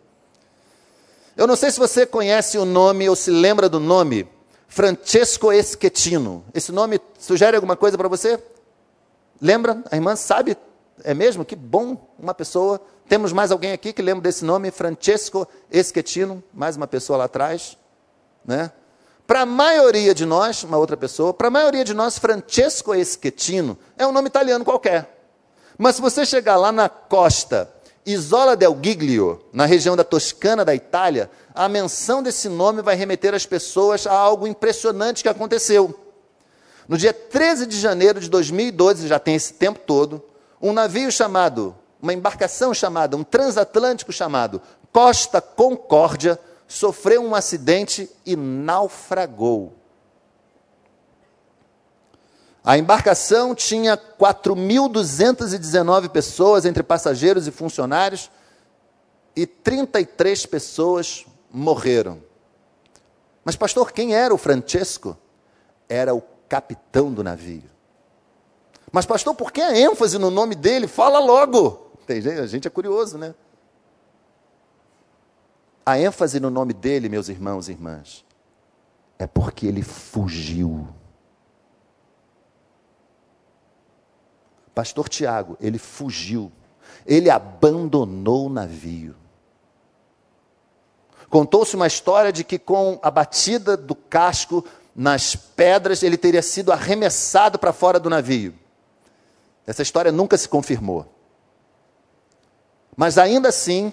Eu 1.34 1.46
não 1.46 1.56
sei 1.56 1.70
se 1.70 1.78
você 1.78 2.04
conhece 2.04 2.58
o 2.58 2.64
nome 2.66 3.08
ou 3.08 3.16
se 3.16 3.30
lembra 3.30 3.68
do 3.68 3.80
nome, 3.80 4.28
Francesco 4.68 5.50
Eschettino. 5.50 6.44
Esse 6.52 6.70
nome 6.70 7.00
sugere 7.18 7.56
alguma 7.56 7.74
coisa 7.76 7.96
para 7.96 8.08
você? 8.08 8.38
Lembra? 9.40 9.82
A 9.90 9.96
irmã 9.96 10.14
sabe? 10.14 10.56
É 11.02 11.14
mesmo? 11.14 11.44
Que 11.44 11.56
bom, 11.56 11.96
uma 12.18 12.34
pessoa 12.34 12.80
temos 13.08 13.32
mais 13.32 13.50
alguém 13.50 13.72
aqui 13.72 13.92
que 13.92 14.02
lembra 14.02 14.22
desse 14.22 14.44
nome? 14.44 14.70
Francesco 14.70 15.48
Eschettino, 15.70 16.42
mais 16.52 16.76
uma 16.76 16.86
pessoa 16.86 17.16
lá 17.16 17.24
atrás. 17.24 17.78
Né? 18.44 18.70
Para 19.32 19.40
a 19.40 19.46
maioria 19.46 20.14
de 20.14 20.26
nós, 20.26 20.62
uma 20.62 20.76
outra 20.76 20.94
pessoa, 20.94 21.32
para 21.32 21.48
a 21.48 21.50
maioria 21.50 21.86
de 21.86 21.94
nós, 21.94 22.18
Francesco 22.18 22.94
Eschettino 22.94 23.78
é 23.96 24.06
um 24.06 24.12
nome 24.12 24.28
italiano 24.28 24.62
qualquer. 24.62 25.08
Mas 25.78 25.96
se 25.96 26.02
você 26.02 26.26
chegar 26.26 26.58
lá 26.58 26.70
na 26.70 26.86
costa 26.86 27.72
Isola 28.04 28.54
del 28.54 28.78
Giglio, 28.82 29.42
na 29.50 29.64
região 29.64 29.96
da 29.96 30.04
Toscana 30.04 30.66
da 30.66 30.74
Itália, 30.74 31.30
a 31.54 31.66
menção 31.66 32.22
desse 32.22 32.46
nome 32.46 32.82
vai 32.82 32.94
remeter 32.94 33.32
as 33.32 33.46
pessoas 33.46 34.06
a 34.06 34.12
algo 34.12 34.46
impressionante 34.46 35.22
que 35.22 35.30
aconteceu. 35.30 35.98
No 36.86 36.98
dia 36.98 37.14
13 37.14 37.64
de 37.64 37.80
janeiro 37.80 38.20
de 38.20 38.28
2012, 38.28 39.08
já 39.08 39.18
tem 39.18 39.34
esse 39.34 39.54
tempo 39.54 39.78
todo, 39.78 40.22
um 40.60 40.74
navio 40.74 41.10
chamado, 41.10 41.74
uma 42.02 42.12
embarcação 42.12 42.74
chamada, 42.74 43.16
um 43.16 43.24
transatlântico 43.24 44.12
chamado 44.12 44.60
Costa 44.92 45.40
Concórdia, 45.40 46.38
sofreu 46.72 47.22
um 47.22 47.34
acidente 47.34 48.08
e 48.24 48.34
naufragou. 48.34 49.74
A 52.64 52.78
embarcação 52.78 53.54
tinha 53.54 53.94
4.219 53.96 56.08
pessoas, 56.08 56.64
entre 56.64 56.82
passageiros 56.82 57.46
e 57.46 57.50
funcionários, 57.50 58.30
e 59.36 59.46
33 59.46 60.46
pessoas 60.46 61.26
morreram. 61.50 62.22
Mas, 63.44 63.54
pastor, 63.54 63.92
quem 63.92 64.14
era 64.14 64.32
o 64.32 64.38
Francesco? 64.38 65.14
Era 65.88 66.14
o 66.14 66.22
capitão 66.48 67.12
do 67.12 67.22
navio. 67.22 67.70
Mas, 68.90 69.04
pastor, 69.04 69.34
por 69.34 69.52
que 69.52 69.60
a 69.60 69.78
ênfase 69.78 70.16
no 70.16 70.30
nome 70.30 70.54
dele? 70.54 70.86
Fala 70.86 71.18
logo. 71.18 71.92
Tem 72.06 72.22
gente, 72.22 72.40
a 72.40 72.46
gente 72.46 72.66
é 72.66 72.70
curioso, 72.70 73.18
né? 73.18 73.34
A 75.84 75.98
ênfase 75.98 76.38
no 76.38 76.50
nome 76.50 76.72
dele, 76.72 77.08
meus 77.08 77.28
irmãos 77.28 77.68
e 77.68 77.72
irmãs, 77.72 78.24
é 79.18 79.26
porque 79.26 79.66
ele 79.66 79.82
fugiu. 79.82 80.88
Pastor 84.74 85.08
Tiago, 85.08 85.56
ele 85.60 85.78
fugiu, 85.78 86.50
ele 87.06 87.28
abandonou 87.28 88.46
o 88.46 88.50
navio. 88.50 89.14
Contou-se 91.28 91.74
uma 91.74 91.86
história 91.86 92.32
de 92.32 92.44
que, 92.44 92.58
com 92.58 92.98
a 93.02 93.10
batida 93.10 93.76
do 93.76 93.94
casco 93.94 94.64
nas 94.94 95.34
pedras, 95.34 96.02
ele 96.02 96.16
teria 96.16 96.42
sido 96.42 96.72
arremessado 96.72 97.58
para 97.58 97.72
fora 97.72 97.98
do 97.98 98.10
navio. 98.10 98.54
Essa 99.66 99.82
história 99.82 100.12
nunca 100.12 100.36
se 100.36 100.48
confirmou. 100.48 101.06
Mas 102.96 103.16
ainda 103.16 103.48
assim, 103.48 103.92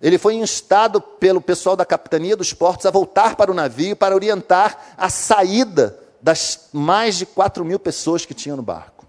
ele 0.00 0.18
foi 0.18 0.34
instado 0.34 1.00
pelo 1.00 1.40
pessoal 1.40 1.76
da 1.76 1.86
capitania 1.86 2.36
dos 2.36 2.52
portos 2.52 2.86
a 2.86 2.90
voltar 2.90 3.36
para 3.36 3.50
o 3.50 3.54
navio 3.54 3.96
para 3.96 4.14
orientar 4.14 4.94
a 4.96 5.08
saída 5.08 5.98
das 6.20 6.68
mais 6.72 7.16
de 7.16 7.26
4 7.26 7.64
mil 7.64 7.78
pessoas 7.78 8.24
que 8.24 8.34
tinham 8.34 8.56
no 8.56 8.62
barco. 8.62 9.06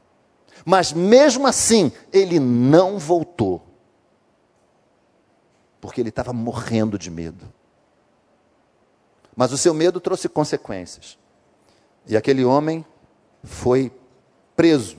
Mas 0.66 0.92
mesmo 0.92 1.48
assim, 1.48 1.92
ele 2.12 2.40
não 2.40 2.98
voltou. 2.98 3.62
Porque 5.80 6.02
ele 6.02 6.10
estava 6.10 6.34
morrendo 6.34 6.98
de 6.98 7.12
medo. 7.12 7.54
Mas 9.36 9.52
o 9.52 9.58
seu 9.58 9.74
medo 9.74 10.00
trouxe 10.00 10.28
consequências. 10.28 11.18
E 12.08 12.18
aquele 12.18 12.44
homem 12.44 12.86
foi 13.44 13.92
preso 14.56 14.98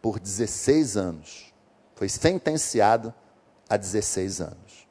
por 0.00 0.20
16 0.20 0.96
anos. 0.96 1.52
Foi 1.94 2.08
sentenciado 2.08 3.12
a 3.70 3.78
16 3.78 4.42
anos. 4.42 4.88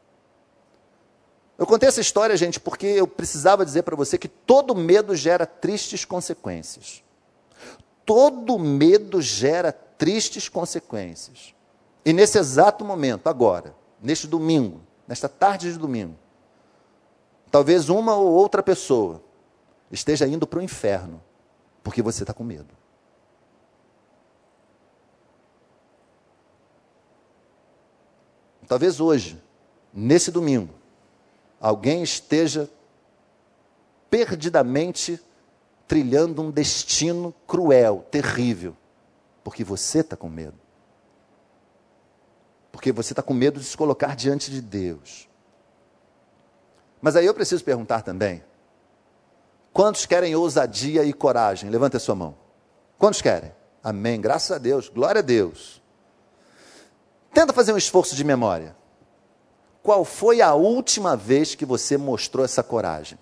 Eu 1.58 1.68
contei 1.68 1.88
essa 1.88 2.02
história, 2.02 2.36
gente, 2.36 2.60
porque 2.60 2.88
eu 2.88 3.06
precisava 3.06 3.64
dizer 3.64 3.84
para 3.84 3.96
você 3.96 4.18
que 4.18 4.30
todo 4.30 4.74
medo 4.74 5.16
gera 5.16 5.46
tristes 5.46 6.06
consequências 6.06 7.04
todo 8.10 8.58
medo 8.58 9.22
gera 9.22 9.72
tristes 9.72 10.50
consequências. 10.50 11.54
E 12.04 12.12
nesse 12.12 12.40
exato 12.40 12.84
momento, 12.84 13.28
agora, 13.28 13.76
neste 14.02 14.26
domingo, 14.26 14.82
nesta 15.08 15.30
tarde 15.30 15.72
de 15.72 15.78
domingo, 15.78 16.16
talvez 17.52 17.88
uma 17.88 18.16
ou 18.16 18.26
outra 18.26 18.64
pessoa 18.64 19.22
esteja 19.92 20.26
indo 20.26 20.48
para 20.48 20.58
o 20.58 20.64
inferno 20.64 21.22
porque 21.84 22.02
você 22.02 22.24
está 22.24 22.34
com 22.34 22.44
medo. 22.44 22.74
Talvez 28.70 29.00
hoje, 29.00 29.42
nesse 29.92 30.30
domingo, 30.30 30.72
alguém 31.60 32.04
esteja 32.04 32.70
perdidamente 34.12 35.20
trilhando 35.88 36.44
um 36.44 36.52
destino 36.52 37.34
cruel, 37.48 38.06
terrível, 38.12 38.78
porque 39.44 39.64
você 39.64 40.02
está 40.02 40.16
com 40.16 40.30
medo. 40.30 40.54
Porque 42.72 42.92
você 42.92 43.12
está 43.12 43.24
com 43.24 43.34
medo 43.34 43.60
de 43.60 43.66
se 43.66 43.76
colocar 43.76 44.16
diante 44.16 44.52
de 44.52 44.62
Deus. 44.62 45.28
Mas 47.02 47.16
aí 47.16 47.26
eu 47.26 47.34
preciso 47.34 47.64
perguntar 47.64 48.04
também: 48.04 48.44
quantos 49.74 50.06
querem 50.06 50.36
ousadia 50.36 51.04
e 51.04 51.12
coragem? 51.12 51.72
Levante 51.72 51.98
a 51.98 52.00
sua 52.00 52.14
mão. 52.14 52.38
Quantos 53.00 53.20
querem? 53.20 53.52
Amém. 53.84 54.22
Graças 54.22 54.52
a 54.52 54.60
Deus. 54.60 54.90
Glória 54.90 55.20
a 55.20 55.24
Deus. 55.24 55.82
Tenta 57.34 57.54
fazer 57.54 57.74
um 57.74 57.78
esforço 57.78 58.16
de 58.16 58.24
memória. 58.24 58.76
Qual 59.82 60.04
foi 60.04 60.42
a 60.42 60.54
última 60.54 61.16
vez 61.16 61.56
que 61.56 61.66
você 61.66 61.98
mostrou 61.98 62.44
essa 62.44 62.62
coragem? 62.62 63.18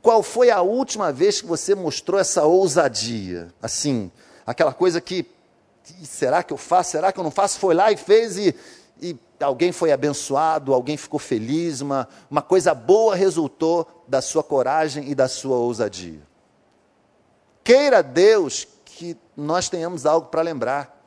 Qual 0.00 0.22
foi 0.22 0.50
a 0.50 0.60
última 0.60 1.12
vez 1.12 1.40
que 1.40 1.46
você 1.46 1.74
mostrou 1.74 2.18
essa 2.18 2.44
ousadia? 2.44 3.52
Assim, 3.62 4.10
aquela 4.46 4.72
coisa 4.72 5.00
que, 5.00 5.26
será 6.04 6.42
que 6.42 6.52
eu 6.52 6.56
faço, 6.56 6.90
será 6.90 7.12
que 7.12 7.20
eu 7.20 7.24
não 7.24 7.30
faço? 7.30 7.58
Foi 7.58 7.74
lá 7.74 7.92
e 7.92 7.96
fez 7.96 8.36
e, 8.36 8.54
e 9.00 9.16
alguém 9.40 9.70
foi 9.70 9.92
abençoado, 9.92 10.74
alguém 10.74 10.96
ficou 10.96 11.20
feliz, 11.20 11.80
uma, 11.80 12.08
uma 12.30 12.42
coisa 12.42 12.74
boa 12.74 13.14
resultou 13.14 14.04
da 14.08 14.20
sua 14.20 14.42
coragem 14.42 15.08
e 15.08 15.14
da 15.14 15.28
sua 15.28 15.56
ousadia. 15.56 16.20
Queira 17.62 18.02
Deus 18.02 18.66
que 18.84 19.16
nós 19.36 19.68
tenhamos 19.68 20.04
algo 20.04 20.28
para 20.28 20.42
lembrar. 20.42 21.01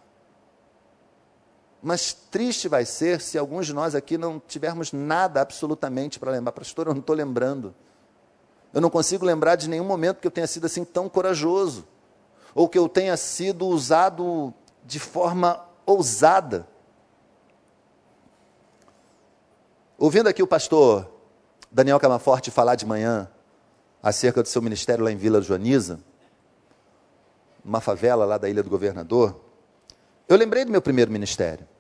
Mas 1.88 2.14
triste 2.14 2.68
vai 2.68 2.84
ser 2.84 3.22
se 3.22 3.38
alguns 3.38 3.68
de 3.68 3.72
nós 3.72 3.94
aqui 3.94 4.18
não 4.18 4.40
tivermos 4.40 4.92
nada 4.92 5.40
absolutamente 5.40 6.18
para 6.18 6.32
lembrar. 6.32 6.52
Pastor, 6.52 6.88
eu 6.88 6.94
não 6.96 7.00
estou 7.00 7.16
lembrando. 7.16 7.76
Eu 8.74 8.82
não 8.82 8.90
consigo 8.90 9.24
lembrar 9.24 9.56
de 9.56 9.70
nenhum 9.70 9.86
momento 9.86 10.20
que 10.20 10.26
eu 10.26 10.32
tenha 10.32 10.48
sido 10.48 10.66
assim 10.66 10.84
tão 10.84 11.08
corajoso, 11.08 11.86
ou 12.56 12.68
que 12.68 12.76
eu 12.76 12.90
tenha 12.90 13.16
sido 13.16 13.68
usado 13.68 14.52
de 14.84 15.00
forma 15.00 15.64
ousada. 15.86 16.68
Ouvindo 19.96 20.28
aqui 20.28 20.42
o 20.42 20.48
pastor 20.48 21.08
Daniel 21.72 22.00
Camaforte 22.00 22.50
falar 22.50 22.74
de 22.74 22.88
manhã 22.88 23.30
acerca 24.02 24.42
do 24.42 24.50
seu 24.50 24.60
ministério 24.60 25.06
lá 25.06 25.12
em 25.12 25.18
Vila 25.18 25.40
Joaniza, 25.40 26.00
uma 27.64 27.80
favela 27.80 28.26
lá 28.26 28.40
da 28.40 28.50
Ilha 28.50 28.64
do 28.64 28.72
Governador, 28.72 29.40
eu 30.28 30.36
lembrei 30.36 30.66
do 30.66 30.72
meu 30.72 30.82
primeiro 30.82 31.12
ministério. 31.12 31.75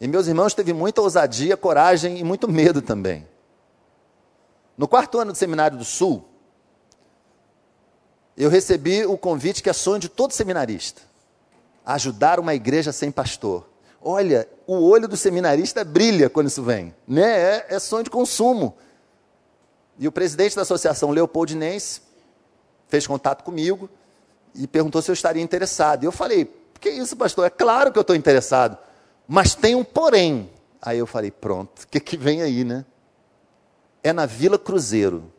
E 0.00 0.06
meus 0.06 0.26
irmãos 0.26 0.54
teve 0.54 0.72
muita 0.72 1.00
ousadia, 1.00 1.56
coragem 1.56 2.18
e 2.18 2.24
muito 2.24 2.46
medo 2.48 2.82
também. 2.82 3.26
No 4.76 4.86
quarto 4.86 5.18
ano 5.18 5.32
do 5.32 5.38
Seminário 5.38 5.78
do 5.78 5.84
Sul, 5.84 6.24
eu 8.36 8.50
recebi 8.50 9.06
o 9.06 9.16
convite 9.16 9.62
que 9.62 9.70
é 9.70 9.72
sonho 9.72 9.98
de 9.98 10.08
todo 10.08 10.32
seminarista: 10.32 11.00
ajudar 11.84 12.38
uma 12.38 12.54
igreja 12.54 12.92
sem 12.92 13.10
pastor. 13.10 13.66
Olha, 14.02 14.46
o 14.66 14.74
olho 14.88 15.08
do 15.08 15.16
seminarista 15.16 15.82
brilha 15.82 16.28
quando 16.28 16.48
isso 16.48 16.62
vem, 16.62 16.94
né? 17.08 17.24
É, 17.24 17.66
é 17.70 17.78
sonho 17.78 18.04
de 18.04 18.10
consumo. 18.10 18.76
E 19.98 20.06
o 20.06 20.12
presidente 20.12 20.54
da 20.54 20.62
associação 20.62 21.10
Leopoldinense 21.10 22.02
fez 22.86 23.06
contato 23.06 23.42
comigo 23.42 23.88
e 24.54 24.66
perguntou 24.66 25.00
se 25.00 25.10
eu 25.10 25.14
estaria 25.14 25.42
interessado. 25.42 26.04
E 26.04 26.06
eu 26.06 26.12
falei: 26.12 26.44
que 26.78 26.90
isso, 26.90 27.16
pastor? 27.16 27.46
É 27.46 27.50
claro 27.50 27.90
que 27.90 27.98
eu 27.98 28.02
estou 28.02 28.14
interessado, 28.14 28.78
mas 29.26 29.54
tem 29.54 29.74
um 29.74 29.84
porém. 29.84 30.50
Aí 30.80 30.98
eu 30.98 31.06
falei: 31.06 31.30
pronto, 31.30 31.82
o 31.82 31.88
que, 31.88 32.00
que 32.00 32.16
vem 32.16 32.42
aí, 32.42 32.64
né? 32.64 32.84
é 34.06 34.12
na 34.12 34.24
Vila 34.24 34.56
Cruzeiro, 34.56 35.32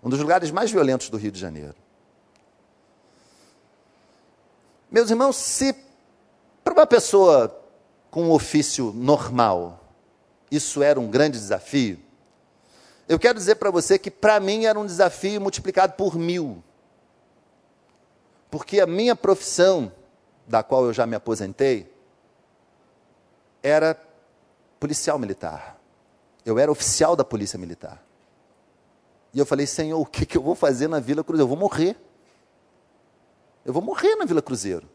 um 0.00 0.08
dos 0.08 0.20
lugares 0.20 0.52
mais 0.52 0.70
violentos 0.70 1.10
do 1.10 1.16
Rio 1.16 1.32
de 1.32 1.40
Janeiro. 1.40 1.74
Meus 4.88 5.10
irmãos, 5.10 5.34
se 5.34 5.74
para 6.62 6.72
uma 6.72 6.86
pessoa 6.86 7.52
com 8.12 8.26
um 8.26 8.30
ofício 8.30 8.92
normal 8.94 9.84
isso 10.50 10.82
era 10.82 10.98
um 10.98 11.10
grande 11.10 11.36
desafio, 11.36 11.98
eu 13.08 13.18
quero 13.18 13.36
dizer 13.36 13.56
para 13.56 13.70
você 13.70 13.98
que 13.98 14.10
para 14.10 14.38
mim 14.40 14.64
era 14.64 14.78
um 14.78 14.86
desafio 14.86 15.40
multiplicado 15.40 15.94
por 15.94 16.16
mil. 16.16 16.62
Porque 18.50 18.80
a 18.80 18.86
minha 18.86 19.14
profissão, 19.14 19.92
da 20.48 20.62
qual 20.62 20.86
eu 20.86 20.92
já 20.92 21.06
me 21.06 21.14
aposentei, 21.14 21.92
era 23.62 24.00
policial 24.80 25.18
militar. 25.18 25.78
Eu 26.44 26.58
era 26.58 26.72
oficial 26.72 27.14
da 27.14 27.22
Polícia 27.22 27.58
Militar. 27.58 28.02
E 29.34 29.38
eu 29.38 29.44
falei, 29.44 29.66
Senhor, 29.66 30.00
o 30.00 30.06
que, 30.06 30.24
que 30.24 30.38
eu 30.38 30.42
vou 30.42 30.54
fazer 30.54 30.88
na 30.88 30.98
Vila 30.98 31.22
Cruzeiro? 31.22 31.44
Eu 31.44 31.48
vou 31.48 31.58
morrer. 31.58 31.96
Eu 33.66 33.72
vou 33.72 33.82
morrer 33.82 34.16
na 34.16 34.24
Vila 34.24 34.40
Cruzeiro. 34.40 34.88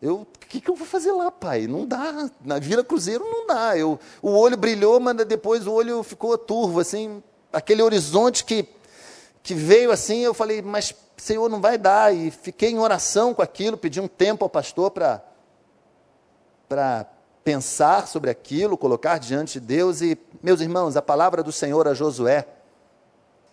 Eu, 0.00 0.22
o 0.22 0.26
que, 0.48 0.62
que 0.62 0.70
eu 0.70 0.74
vou 0.74 0.86
fazer 0.86 1.12
lá, 1.12 1.30
pai? 1.30 1.66
Não 1.66 1.86
dá. 1.86 2.30
Na 2.42 2.58
Vila 2.58 2.82
Cruzeiro 2.82 3.22
não 3.22 3.46
dá. 3.46 3.76
Eu, 3.76 4.00
o 4.22 4.30
olho 4.30 4.56
brilhou, 4.56 4.98
mas 4.98 5.14
depois 5.26 5.66
o 5.66 5.72
olho 5.72 6.02
ficou 6.02 6.38
turvo, 6.38 6.80
assim, 6.80 7.22
aquele 7.52 7.82
horizonte 7.82 8.42
que, 8.42 8.66
que 9.42 9.52
veio 9.52 9.90
assim, 9.92 10.20
eu 10.20 10.32
falei, 10.32 10.62
mas 10.62 10.94
Senhor, 11.20 11.48
não 11.48 11.60
vai 11.60 11.76
dar. 11.78 12.14
E 12.14 12.30
fiquei 12.30 12.70
em 12.70 12.78
oração 12.78 13.34
com 13.34 13.42
aquilo, 13.42 13.76
pedi 13.76 14.00
um 14.00 14.08
tempo 14.08 14.44
ao 14.44 14.50
pastor 14.50 14.90
para 14.90 15.22
pensar 17.42 18.06
sobre 18.06 18.30
aquilo, 18.30 18.76
colocar 18.76 19.18
diante 19.18 19.60
de 19.60 19.66
Deus. 19.66 20.00
E, 20.00 20.18
meus 20.42 20.60
irmãos, 20.60 20.96
a 20.96 21.02
palavra 21.02 21.42
do 21.42 21.52
Senhor 21.52 21.86
a 21.88 21.94
Josué, 21.94 22.46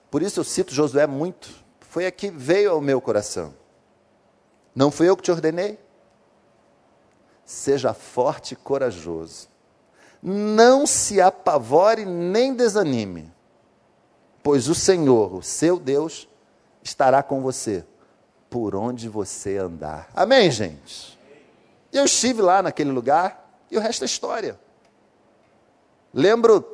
por 0.09 0.21
isso 0.21 0.39
eu 0.39 0.43
cito 0.43 0.73
Josué 0.73 1.05
muito, 1.07 1.49
foi 1.81 2.05
a 2.05 2.11
que 2.11 2.29
veio 2.29 2.71
ao 2.71 2.81
meu 2.81 3.01
coração. 3.01 3.53
Não 4.75 4.91
fui 4.91 5.09
eu 5.09 5.17
que 5.17 5.23
te 5.23 5.31
ordenei? 5.31 5.79
Seja 7.43 7.93
forte 7.93 8.53
e 8.53 8.55
corajoso. 8.55 9.47
Não 10.21 10.85
se 10.85 11.19
apavore 11.21 12.05
nem 12.05 12.53
desanime, 12.53 13.31
pois 14.43 14.67
o 14.67 14.75
Senhor, 14.75 15.33
o 15.33 15.41
seu 15.41 15.79
Deus, 15.79 16.27
estará 16.87 17.21
com 17.21 17.41
você 17.41 17.85
por 18.49 18.75
onde 18.75 19.09
você 19.09 19.57
andar. 19.57 20.09
Amém, 20.15 20.49
gente? 20.49 21.19
Eu 21.91 22.05
estive 22.05 22.41
lá 22.41 22.61
naquele 22.61 22.91
lugar 22.91 23.61
e 23.69 23.77
o 23.77 23.81
resto 23.81 24.03
é 24.03 24.05
história. 24.05 24.59
Lembro, 26.13 26.65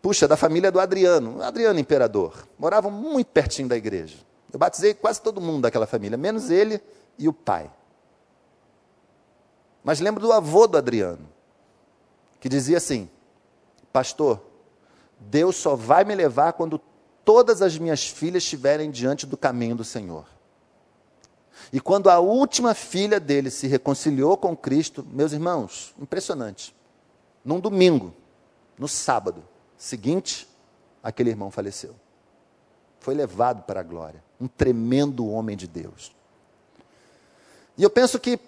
puxa, 0.00 0.28
da 0.28 0.36
família 0.36 0.70
do 0.70 0.78
Adriano, 0.78 1.42
Adriano 1.42 1.78
Imperador. 1.78 2.46
Moravam 2.58 2.90
muito 2.90 3.28
pertinho 3.28 3.68
da 3.68 3.76
igreja. 3.76 4.18
Eu 4.52 4.58
batizei 4.58 4.94
quase 4.94 5.20
todo 5.20 5.40
mundo 5.40 5.62
daquela 5.62 5.86
família, 5.86 6.16
menos 6.16 6.50
ele 6.50 6.80
e 7.18 7.28
o 7.28 7.32
pai. 7.32 7.70
Mas 9.82 9.98
lembro 9.98 10.22
do 10.22 10.32
avô 10.32 10.66
do 10.68 10.78
Adriano, 10.78 11.28
que 12.38 12.48
dizia 12.48 12.76
assim: 12.76 13.10
Pastor, 13.92 14.40
Deus 15.18 15.56
só 15.56 15.74
vai 15.74 16.04
me 16.04 16.14
levar 16.14 16.52
quando 16.52 16.80
todas 17.24 17.62
as 17.62 17.78
minhas 17.78 18.06
filhas 18.08 18.42
estiverem 18.42 18.90
diante 18.90 19.26
do 19.26 19.36
caminho 19.36 19.76
do 19.76 19.84
Senhor. 19.84 20.26
E 21.72 21.80
quando 21.80 22.10
a 22.10 22.18
última 22.18 22.74
filha 22.74 23.18
dele 23.18 23.50
se 23.50 23.66
reconciliou 23.66 24.36
com 24.36 24.56
Cristo, 24.56 25.06
meus 25.10 25.32
irmãos, 25.32 25.94
impressionante. 25.98 26.74
Num 27.44 27.60
domingo, 27.60 28.14
no 28.78 28.86
sábado 28.86 29.42
seguinte, 29.76 30.48
aquele 31.02 31.30
irmão 31.30 31.50
faleceu. 31.50 31.94
Foi 33.00 33.14
levado 33.14 33.62
para 33.62 33.80
a 33.80 33.82
glória. 33.82 34.22
Um 34.40 34.46
tremendo 34.46 35.26
homem 35.26 35.56
de 35.56 35.66
Deus. 35.66 36.14
E 37.76 37.82
eu 37.82 37.90
penso 37.90 38.20
que 38.20 38.38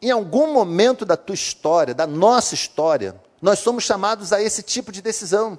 em 0.00 0.10
algum 0.10 0.52
momento 0.52 1.04
da 1.04 1.16
tua 1.16 1.34
história, 1.34 1.94
da 1.94 2.06
nossa 2.06 2.54
história, 2.54 3.20
nós 3.40 3.58
somos 3.58 3.84
chamados 3.84 4.32
a 4.32 4.42
esse 4.42 4.62
tipo 4.62 4.92
de 4.92 5.00
decisão. 5.00 5.58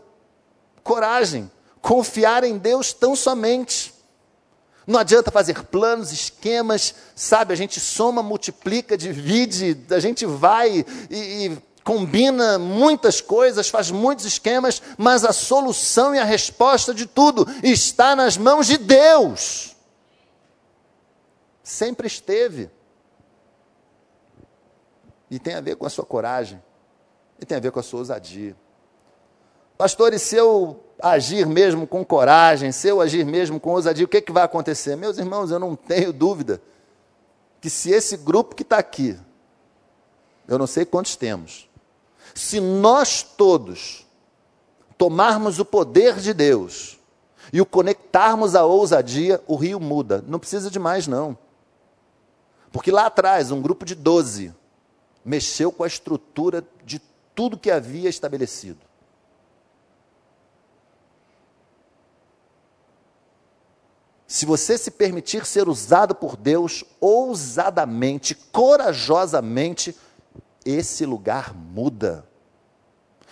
Coragem, 0.84 1.52
confiar 1.88 2.44
em 2.44 2.58
Deus 2.58 2.92
tão 2.92 3.16
somente. 3.16 3.94
Não 4.86 5.00
adianta 5.00 5.32
fazer 5.32 5.64
planos, 5.64 6.12
esquemas, 6.12 6.94
sabe? 7.16 7.54
A 7.54 7.56
gente 7.56 7.80
soma, 7.80 8.22
multiplica, 8.22 8.98
divide, 8.98 9.86
a 9.90 10.00
gente 10.00 10.26
vai 10.26 10.86
e, 11.10 11.46
e 11.46 11.58
combina 11.86 12.60
muitas 12.60 13.22
coisas, 13.22 13.70
faz 13.70 13.90
muitos 13.90 14.26
esquemas, 14.26 14.82
mas 14.98 15.24
a 15.24 15.32
solução 15.32 16.14
e 16.14 16.20
a 16.20 16.26
resposta 16.26 16.94
de 16.94 17.06
tudo 17.06 17.48
está 17.64 18.18
nas 18.18 18.36
mãos 18.36 18.68
de 18.68 18.78
Deus. 18.78 19.74
Sempre 21.64 22.08
esteve. 22.08 22.70
E 25.32 25.40
tem 25.40 25.56
a 25.56 25.62
ver 25.62 25.78
com 25.78 25.86
a 25.86 25.90
sua 25.90 26.06
coragem. 26.06 26.62
E 27.40 27.46
tem 27.46 27.58
a 27.58 27.62
ver 27.62 27.72
com 27.72 27.80
a 27.80 27.84
sua 27.84 28.00
ousadia. 28.00 28.58
Pastor, 29.78 30.14
e 30.14 30.20
se 30.20 30.36
eu 30.36 30.87
agir 31.02 31.46
mesmo 31.46 31.86
com 31.86 32.04
coragem, 32.04 32.72
se 32.72 32.88
eu 32.88 33.02
agir 33.02 33.26
mesmo 33.26 33.60
com 33.60 33.72
ousadia, 33.72 34.06
o 34.06 34.08
que, 34.08 34.22
que 34.22 34.32
vai 34.32 34.44
acontecer? 34.44 34.96
Meus 34.96 35.18
irmãos, 35.18 35.52
eu 35.52 35.60
não 35.60 35.76
tenho 35.76 36.12
dúvida 36.12 36.62
que 37.62 37.70
se 37.70 37.92
esse 37.92 38.18
grupo 38.18 38.56
que 38.56 38.64
está 38.64 38.78
aqui, 38.78 39.18
eu 40.48 40.58
não 40.58 40.68
sei 40.68 40.86
quantos 40.86 41.16
temos, 41.16 41.70
se 42.34 42.60
nós 42.60 43.24
todos 43.24 44.06
tomarmos 44.98 45.60
o 45.60 45.66
poder 45.66 46.16
de 46.16 46.34
Deus 46.34 46.98
e 47.52 47.62
o 47.62 47.66
conectarmos 47.66 48.56
à 48.56 48.66
ousadia, 48.66 49.42
o 49.48 49.56
rio 49.56 49.80
muda. 49.80 50.24
Não 50.28 50.40
precisa 50.40 50.70
de 50.70 50.80
mais, 50.80 51.08
não. 51.08 51.38
Porque 52.72 52.92
lá 52.92 53.06
atrás, 53.06 53.52
um 53.52 53.62
grupo 53.62 53.86
de 53.86 53.96
doze 53.96 54.54
mexeu 55.24 55.72
com 55.72 55.84
a 55.84 55.88
estrutura 55.88 56.64
de 56.84 57.00
tudo 57.34 57.58
que 57.58 57.72
havia 57.72 58.10
estabelecido. 58.10 58.87
Se 64.28 64.46
você 64.46 64.78
se 64.78 64.92
permitir 64.92 65.46
ser 65.46 65.70
usado 65.70 66.14
por 66.14 66.36
Deus 66.36 66.84
ousadamente, 67.00 68.36
corajosamente, 68.36 69.96
esse 70.66 71.06
lugar 71.06 71.56
muda. 71.56 72.28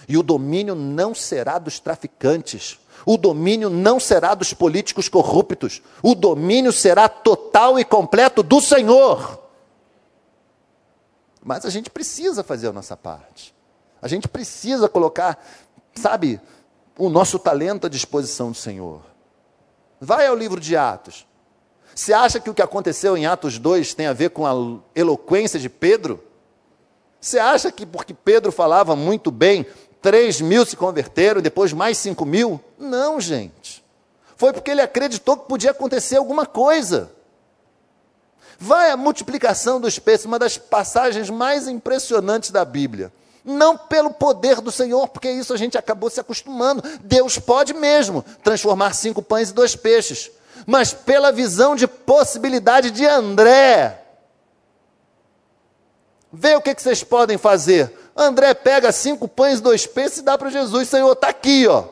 E 0.08 0.18
o 0.18 0.24
domínio 0.24 0.74
não 0.74 1.14
será 1.14 1.60
dos 1.60 1.80
traficantes, 1.82 2.80
o 3.06 3.18
domínio 3.18 3.70
não 3.70 4.00
será 4.00 4.34
dos 4.34 4.54
políticos 4.54 5.10
corruptos, 5.10 5.82
o 6.02 6.16
domínio 6.16 6.72
será 6.72 7.10
total 7.10 7.78
e 7.78 7.84
completo 7.84 8.42
do 8.42 8.62
Senhor. 8.62 9.44
Mas 11.44 11.66
a 11.66 11.70
gente 11.70 11.90
precisa 11.90 12.44
fazer 12.44 12.68
a 12.70 12.74
nossa 12.74 12.96
parte. 12.96 13.54
A 14.02 14.08
gente 14.08 14.28
precisa 14.28 14.88
colocar, 14.88 15.44
sabe, 15.94 16.40
o 16.98 17.10
nosso 17.10 17.38
talento 17.38 17.86
à 17.86 17.90
disposição 17.90 18.52
do 18.52 18.58
Senhor. 18.58 19.15
Vai 20.00 20.28
ao 20.28 20.36
livro 20.36 20.60
de 20.60 20.76
Atos. 20.76 21.26
Você 21.94 22.12
acha 22.12 22.40
que 22.40 22.50
o 22.50 22.54
que 22.54 22.62
aconteceu 22.62 23.16
em 23.16 23.26
Atos 23.26 23.58
2 23.58 23.94
tem 23.94 24.08
a 24.08 24.14
ver 24.14 24.32
com 24.32 24.46
a 24.46 24.54
eloquência 24.94 25.60
de 25.60 25.70
Pedro? 25.70 26.22
Você 27.22 27.40
acha 27.40 27.72
que 27.72 27.86
porque 27.86 28.14
Pedro 28.14 28.52
falava 28.52 28.96
muito 28.96 29.32
bem, 29.32 29.66
3 30.02 30.42
mil 30.42 30.66
se 30.66 30.76
converteram, 30.76 31.42
depois 31.42 31.74
mais 31.74 31.98
5 31.98 32.26
mil? 32.26 32.60
Não, 32.78 33.20
gente. 33.20 33.84
Foi 34.36 34.52
porque 34.52 34.72
ele 34.72 34.82
acreditou 34.82 35.38
que 35.38 35.48
podia 35.48 35.72
acontecer 35.72 36.18
alguma 36.18 36.46
coisa. 36.46 37.12
Vai 38.60 38.92
a 38.92 38.98
multiplicação 38.98 39.80
dos 39.80 39.98
peixes, 39.98 40.26
uma 40.26 40.38
das 40.38 40.58
passagens 40.58 41.30
mais 41.30 41.68
impressionantes 41.68 42.52
da 42.52 42.64
Bíblia. 42.64 43.12
Não 43.46 43.78
pelo 43.78 44.12
poder 44.12 44.60
do 44.60 44.72
Senhor, 44.72 45.08
porque 45.08 45.30
isso 45.30 45.54
a 45.54 45.58
gente 45.58 45.78
acabou 45.78 46.10
se 46.10 46.20
acostumando. 46.20 46.82
Deus 47.02 47.38
pode 47.38 47.74
mesmo 47.74 48.26
transformar 48.44 48.94
cinco 48.94 49.22
pães 49.22 49.52
e 49.52 49.54
dois 49.54 49.76
peixes. 49.76 50.32
Mas 50.66 50.92
pela 50.94 51.32
visão 51.32 51.76
de 51.76 51.88
possibilidade 51.88 52.90
de 52.90 53.06
André. 53.06 54.02
Vê 56.34 56.56
o 56.56 56.62
que, 56.62 56.74
vocês 56.74 57.04
podem 57.04 57.38
fazer. 57.38 57.94
André 58.16 58.54
pega 58.54 58.92
cinco 58.92 59.28
pães 59.28 59.60
e 59.60 59.62
dois 59.62 59.86
peixes 59.86 60.18
e 60.18 60.22
dá 60.24 60.38
para 60.38 60.50
Jesus. 60.50 60.90
Senhor, 60.90 61.12
está 61.12 61.30
aqui, 61.30 61.68
ó. 61.68 61.86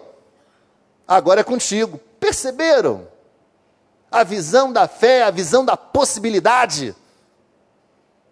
Agora 1.08 1.42
é 1.42 1.44
contigo. 1.44 2.00
Perceberam? 2.20 3.14
a 4.14 4.24
visão 4.24 4.72
da 4.72 4.88
fé, 4.88 5.24
a 5.24 5.32
visão 5.32 5.66
da 5.66 5.76
possibilidade. 5.76 6.96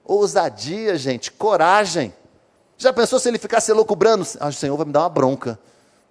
Ousadia, 0.05 0.95
gente, 0.95 1.31
coragem. 1.31 2.13
Já 2.81 2.91
pensou 2.91 3.19
se 3.19 3.27
ele 3.27 3.37
ficasse 3.37 3.71
loucubrando? 3.71 4.25
Ah, 4.39 4.47
o 4.47 4.53
Senhor 4.53 4.75
vai 4.75 4.87
me 4.87 4.91
dar 4.91 5.01
uma 5.01 5.09
bronca. 5.09 5.59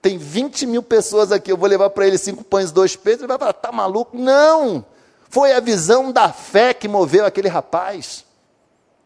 Tem 0.00 0.16
20 0.16 0.66
mil 0.66 0.84
pessoas 0.84 1.32
aqui, 1.32 1.50
eu 1.50 1.56
vou 1.56 1.68
levar 1.68 1.90
para 1.90 2.06
ele 2.06 2.16
cinco 2.16 2.44
pães, 2.44 2.70
dois 2.70 2.94
peixes. 2.94 3.22
Ele 3.22 3.26
vai 3.26 3.38
falar, 3.38 3.54
tá 3.54 3.72
maluco? 3.72 4.16
Não! 4.16 4.86
Foi 5.28 5.52
a 5.52 5.58
visão 5.58 6.12
da 6.12 6.32
fé 6.32 6.72
que 6.72 6.86
moveu 6.86 7.26
aquele 7.26 7.48
rapaz. 7.48 8.24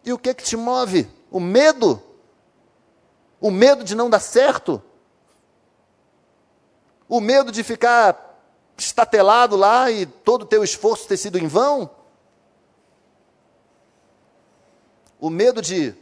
E 0.04 0.12
o 0.12 0.18
que 0.18 0.34
que 0.34 0.44
te 0.44 0.58
move? 0.58 1.08
O 1.30 1.40
medo? 1.40 2.02
O 3.40 3.50
medo 3.50 3.82
de 3.82 3.94
não 3.94 4.10
dar 4.10 4.20
certo? 4.20 4.82
O 7.08 7.18
medo 7.18 7.50
de 7.50 7.62
ficar 7.62 8.42
estatelado 8.76 9.56
lá 9.56 9.90
e 9.90 10.04
todo 10.04 10.42
o 10.42 10.46
teu 10.46 10.62
esforço 10.62 11.08
ter 11.08 11.16
sido 11.16 11.38
em 11.38 11.46
vão? 11.46 11.88
O 15.18 15.30
medo 15.30 15.62
de, 15.62 15.94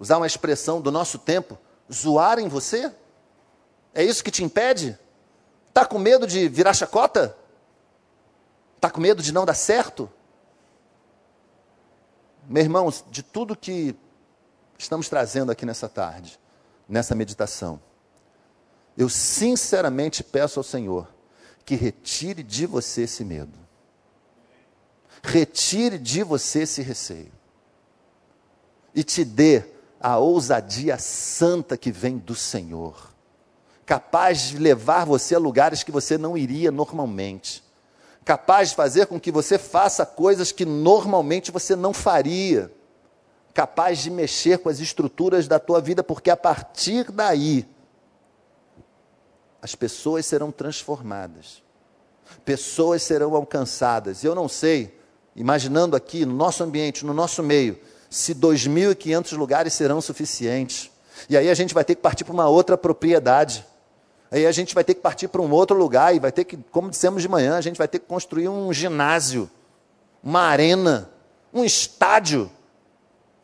usar 0.00 0.16
uma 0.16 0.26
expressão 0.26 0.80
do 0.80 0.90
nosso 0.90 1.18
tempo, 1.18 1.58
zoar 1.92 2.38
em 2.38 2.48
você? 2.48 2.90
É 3.94 4.02
isso 4.02 4.24
que 4.24 4.30
te 4.30 4.42
impede? 4.42 4.98
Está 5.68 5.84
com 5.84 5.98
medo 5.98 6.26
de 6.26 6.48
virar 6.48 6.72
chacota? 6.72 7.36
Está 8.76 8.90
com 8.90 9.00
medo 9.00 9.22
de 9.22 9.30
não 9.30 9.44
dar 9.44 9.54
certo? 9.54 10.10
Meus 12.48 12.64
irmãos, 12.64 13.04
de 13.10 13.22
tudo 13.22 13.54
que 13.54 13.94
estamos 14.78 15.08
trazendo 15.08 15.52
aqui 15.52 15.66
nessa 15.66 15.88
tarde, 15.88 16.40
nessa 16.88 17.14
meditação, 17.14 17.78
eu 18.96 19.08
sinceramente 19.08 20.24
peço 20.24 20.58
ao 20.58 20.64
Senhor 20.64 21.06
que 21.64 21.74
retire 21.74 22.42
de 22.42 22.64
você 22.64 23.02
esse 23.02 23.22
medo. 23.22 23.56
Retire 25.22 25.98
de 25.98 26.22
você 26.22 26.62
esse 26.62 26.80
receio. 26.80 27.30
e 28.92 29.04
te 29.04 29.24
dê 29.24 29.79
a 30.00 30.16
ousadia 30.16 30.98
santa 30.98 31.76
que 31.76 31.92
vem 31.92 32.16
do 32.16 32.34
Senhor, 32.34 33.12
capaz 33.84 34.48
de 34.48 34.58
levar 34.58 35.04
você 35.04 35.34
a 35.34 35.38
lugares 35.38 35.82
que 35.82 35.92
você 35.92 36.16
não 36.16 36.38
iria 36.38 36.70
normalmente, 36.70 37.62
capaz 38.24 38.70
de 38.70 38.76
fazer 38.76 39.06
com 39.06 39.20
que 39.20 39.30
você 39.30 39.58
faça 39.58 40.06
coisas 40.06 40.52
que 40.52 40.64
normalmente 40.64 41.50
você 41.50 41.76
não 41.76 41.92
faria, 41.92 42.72
capaz 43.52 43.98
de 43.98 44.10
mexer 44.10 44.58
com 44.58 44.70
as 44.70 44.80
estruturas 44.80 45.46
da 45.46 45.58
tua 45.58 45.80
vida, 45.80 46.02
porque 46.02 46.30
a 46.30 46.36
partir 46.36 47.10
daí 47.10 47.68
as 49.60 49.74
pessoas 49.74 50.24
serão 50.24 50.50
transformadas, 50.50 51.62
pessoas 52.42 53.02
serão 53.02 53.34
alcançadas. 53.34 54.24
Eu 54.24 54.34
não 54.34 54.48
sei, 54.48 54.98
imaginando 55.36 55.94
aqui 55.94 56.24
no 56.24 56.32
nosso 56.32 56.62
ambiente, 56.62 57.04
no 57.04 57.12
nosso 57.12 57.42
meio, 57.42 57.78
se 58.10 58.34
2.500 58.34 59.36
lugares 59.36 59.72
serão 59.72 60.00
suficientes. 60.00 60.90
E 61.28 61.36
aí 61.36 61.48
a 61.48 61.54
gente 61.54 61.72
vai 61.72 61.84
ter 61.84 61.94
que 61.94 62.02
partir 62.02 62.24
para 62.24 62.34
uma 62.34 62.48
outra 62.48 62.76
propriedade. 62.76 63.64
Aí 64.30 64.46
a 64.46 64.52
gente 64.52 64.74
vai 64.74 64.82
ter 64.82 64.94
que 64.94 65.00
partir 65.00 65.28
para 65.28 65.40
um 65.40 65.50
outro 65.50 65.76
lugar 65.76 66.14
e 66.14 66.18
vai 66.18 66.32
ter 66.32 66.44
que, 66.44 66.56
como 66.56 66.90
dissemos 66.90 67.22
de 67.22 67.28
manhã, 67.28 67.56
a 67.56 67.60
gente 67.60 67.78
vai 67.78 67.86
ter 67.86 68.00
que 68.00 68.06
construir 68.06 68.48
um 68.48 68.72
ginásio, 68.72 69.48
uma 70.22 70.42
arena, 70.42 71.08
um 71.54 71.64
estádio 71.64 72.50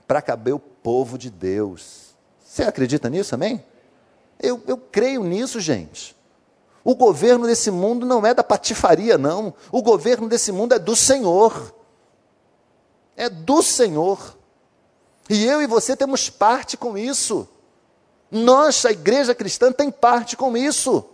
para 0.06 0.20
caber 0.20 0.54
o 0.54 0.58
povo 0.58 1.16
de 1.16 1.30
Deus. 1.30 2.14
Você 2.44 2.64
acredita 2.64 3.08
nisso, 3.08 3.34
amém? 3.34 3.64
Eu, 4.40 4.62
eu 4.66 4.76
creio 4.76 5.22
nisso, 5.22 5.60
gente. 5.60 6.16
O 6.84 6.94
governo 6.94 7.46
desse 7.46 7.70
mundo 7.70 8.06
não 8.06 8.24
é 8.24 8.32
da 8.32 8.44
patifaria, 8.44 9.18
não. 9.18 9.52
O 9.72 9.82
governo 9.82 10.28
desse 10.28 10.52
mundo 10.52 10.72
é 10.72 10.78
do 10.78 10.94
Senhor. 10.94 11.74
É 13.16 13.28
do 13.28 13.60
Senhor. 13.62 14.35
E 15.28 15.44
eu 15.44 15.60
e 15.60 15.66
você 15.66 15.96
temos 15.96 16.30
parte 16.30 16.76
com 16.76 16.96
isso. 16.96 17.48
Nós, 18.30 18.84
a 18.84 18.90
igreja 18.90 19.34
cristã, 19.34 19.72
tem 19.72 19.90
parte 19.90 20.36
com 20.36 20.56
isso. 20.56 21.04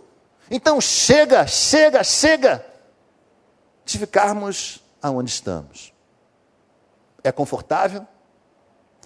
Então 0.49 0.79
chega, 0.79 1.47
chega, 1.47 2.03
chega 2.03 2.65
de 3.85 3.97
ficarmos 3.97 4.83
aonde 5.01 5.29
estamos. 5.29 5.93
É 7.23 7.31
confortável? 7.31 8.05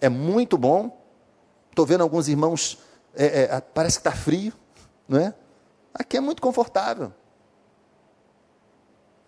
É 0.02 0.10
muito 0.10 0.58
bom. 0.58 1.02
Estou 1.70 1.86
vendo 1.86 2.02
alguns 2.02 2.28
irmãos, 2.28 2.80
é, 3.16 3.44
é, 3.44 3.62
parece 3.62 4.00
que 4.00 4.08
está 4.08 4.12
frio, 4.12 4.52
não 5.08 5.20
é? 5.20 5.34
Aqui 5.94 6.18
é 6.18 6.20
muito 6.20 6.42
confortável. 6.42 7.14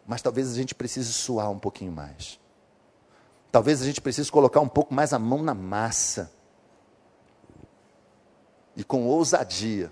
Mas 0.06 0.22
talvez 0.22 0.52
a 0.52 0.56
gente 0.56 0.74
precise 0.74 1.14
suar 1.14 1.52
um 1.52 1.60
pouquinho 1.60 1.92
mais. 1.92 2.40
Talvez 3.52 3.82
a 3.82 3.86
gente 3.86 4.02
precise 4.02 4.32
colocar 4.32 4.60
um 4.60 4.68
pouco 4.68 4.94
mais 4.94 5.12
a 5.12 5.20
mão 5.20 5.42
na 5.42 5.54
massa. 5.54 6.32
E 8.76 8.84
com 8.84 9.08
ousadia 9.08 9.92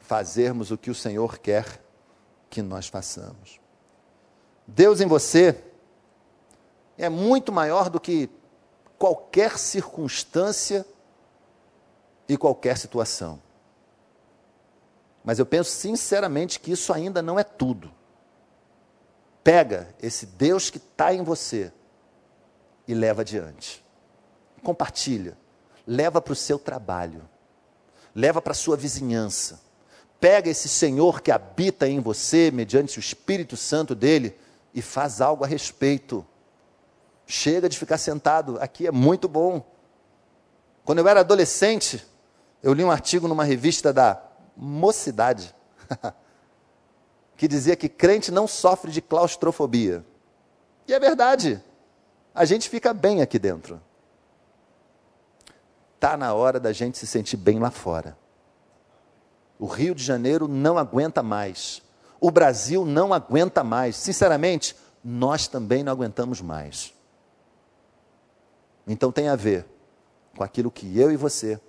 fazermos 0.00 0.70
o 0.70 0.78
que 0.78 0.90
o 0.90 0.94
Senhor 0.94 1.38
quer 1.38 1.80
que 2.50 2.60
nós 2.60 2.88
façamos. 2.88 3.60
Deus 4.66 5.00
em 5.00 5.06
você 5.06 5.62
é 6.98 7.08
muito 7.08 7.52
maior 7.52 7.88
do 7.88 8.00
que 8.00 8.28
qualquer 8.98 9.58
circunstância 9.58 10.84
e 12.28 12.36
qualquer 12.36 12.76
situação. 12.76 13.40
Mas 15.24 15.38
eu 15.38 15.46
penso 15.46 15.70
sinceramente 15.70 16.58
que 16.58 16.72
isso 16.72 16.92
ainda 16.92 17.22
não 17.22 17.38
é 17.38 17.44
tudo. 17.44 17.92
Pega 19.42 19.94
esse 20.00 20.26
Deus 20.26 20.68
que 20.68 20.78
está 20.78 21.14
em 21.14 21.22
você 21.22 21.72
e 22.86 22.94
leva 22.94 23.22
adiante. 23.22 23.84
Compartilha, 24.62 25.36
leva 25.86 26.20
para 26.20 26.32
o 26.32 26.36
seu 26.36 26.58
trabalho, 26.58 27.28
leva 28.14 28.40
para 28.40 28.52
a 28.52 28.54
sua 28.54 28.76
vizinhança. 28.76 29.60
Pega 30.20 30.48
esse 30.48 30.68
Senhor 30.68 31.20
que 31.20 31.32
habita 31.32 31.88
em 31.88 31.98
você, 32.00 32.50
mediante 32.52 32.98
o 32.98 33.00
Espírito 33.00 33.56
Santo 33.56 33.94
dele, 33.94 34.36
e 34.72 34.80
faz 34.80 35.20
algo 35.20 35.44
a 35.44 35.46
respeito. 35.46 36.24
Chega 37.26 37.68
de 37.68 37.76
ficar 37.78 37.98
sentado, 37.98 38.56
aqui 38.60 38.86
é 38.86 38.92
muito 38.92 39.28
bom. 39.28 39.66
Quando 40.84 40.98
eu 40.98 41.08
era 41.08 41.20
adolescente, 41.20 42.06
eu 42.62 42.72
li 42.72 42.84
um 42.84 42.90
artigo 42.90 43.26
numa 43.26 43.44
revista 43.44 43.92
da 43.92 44.22
Mocidade, 44.56 45.54
que 47.36 47.48
dizia 47.48 47.74
que 47.74 47.88
crente 47.88 48.30
não 48.30 48.46
sofre 48.46 48.92
de 48.92 49.00
claustrofobia. 49.00 50.04
E 50.86 50.94
é 50.94 51.00
verdade 51.00 51.60
a 52.34 52.44
gente 52.44 52.68
fica 52.68 52.94
bem 52.94 53.20
aqui 53.20 53.38
dentro. 53.38 53.80
Está 55.94 56.16
na 56.16 56.34
hora 56.34 56.58
da 56.58 56.72
gente 56.72 56.98
se 56.98 57.06
sentir 57.06 57.36
bem 57.36 57.58
lá 57.58 57.70
fora. 57.70 58.16
O 59.58 59.66
Rio 59.66 59.94
de 59.94 60.02
Janeiro 60.02 60.48
não 60.48 60.76
aguenta 60.76 61.22
mais. 61.22 61.82
O 62.20 62.30
Brasil 62.30 62.84
não 62.84 63.12
aguenta 63.12 63.62
mais. 63.62 63.96
Sinceramente, 63.96 64.76
nós 65.04 65.46
também 65.46 65.84
não 65.84 65.92
aguentamos 65.92 66.40
mais. 66.40 66.92
Então 68.86 69.12
tem 69.12 69.28
a 69.28 69.36
ver 69.36 69.66
com 70.36 70.42
aquilo 70.42 70.70
que 70.70 70.98
eu 70.98 71.12
e 71.12 71.16
você 71.16 71.60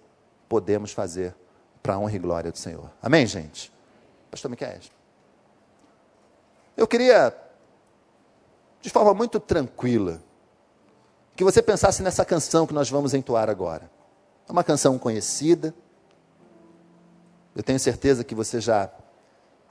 podemos 0.49 0.91
fazer 0.91 1.35
para 1.81 1.95
a 1.95 1.99
honra 1.99 2.15
e 2.15 2.19
glória 2.19 2.51
do 2.51 2.57
Senhor. 2.57 2.89
Amém, 3.01 3.27
gente? 3.27 3.71
Pastor 4.31 4.49
Miquel. 4.49 4.79
Eu 6.75 6.87
queria, 6.87 7.35
de 8.81 8.89
forma 8.89 9.13
muito 9.13 9.39
tranquila, 9.39 10.19
que 11.35 11.43
você 11.43 11.61
pensasse 11.61 12.03
nessa 12.03 12.23
canção 12.23 12.67
que 12.67 12.73
nós 12.73 12.89
vamos 12.89 13.13
entoar 13.13 13.49
agora. 13.49 13.89
É 14.47 14.51
uma 14.51 14.63
canção 14.63 14.99
conhecida. 14.99 15.73
Eu 17.55 17.63
tenho 17.63 17.79
certeza 17.79 18.23
que 18.23 18.35
você 18.35 18.59
já 18.59 18.91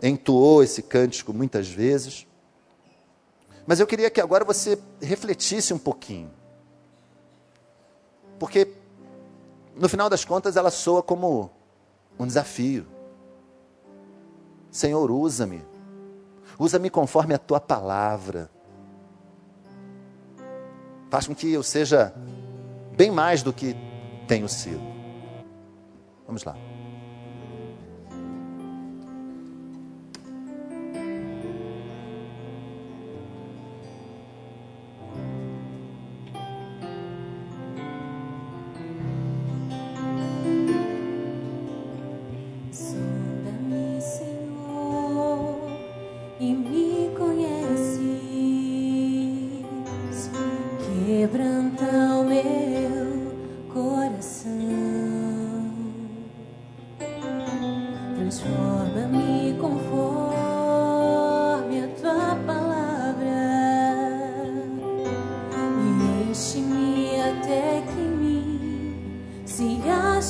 entoou 0.03 0.63
esse 0.63 0.83
cântico 0.83 1.33
muitas 1.33 1.69
vezes. 1.69 2.27
Mas 3.67 3.79
eu 3.79 3.87
queria 3.87 4.11
que 4.11 4.21
agora 4.21 4.45
você 4.45 4.79
refletisse 5.01 5.73
um 5.73 5.79
pouquinho. 5.79 6.31
Porque, 8.39 8.75
no 9.77 9.89
final 9.89 10.11
das 10.11 10.25
contas, 10.25 10.57
ela 10.57 10.71
soa 10.71 11.03
como 11.03 11.51
um 12.19 12.27
desafio. 12.27 12.87
Senhor, 14.71 15.11
usa-me. 15.11 15.65
Usa-me 16.59 16.91
conforme 16.91 17.35
a 17.35 17.39
tua 17.39 17.61
palavra. 17.61 18.51
Faz 21.13 21.27
com 21.27 21.35
que 21.35 21.53
eu 21.53 21.63
seja 21.63 22.11
bem 22.97 23.11
mais 23.11 23.43
do 23.43 23.53
que 23.53 23.77
tenho 24.27 24.49
sido. 24.49 24.81
Vamos 26.27 26.43
lá. 26.43 26.57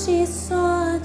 te 0.05 0.26
só 0.26 0.98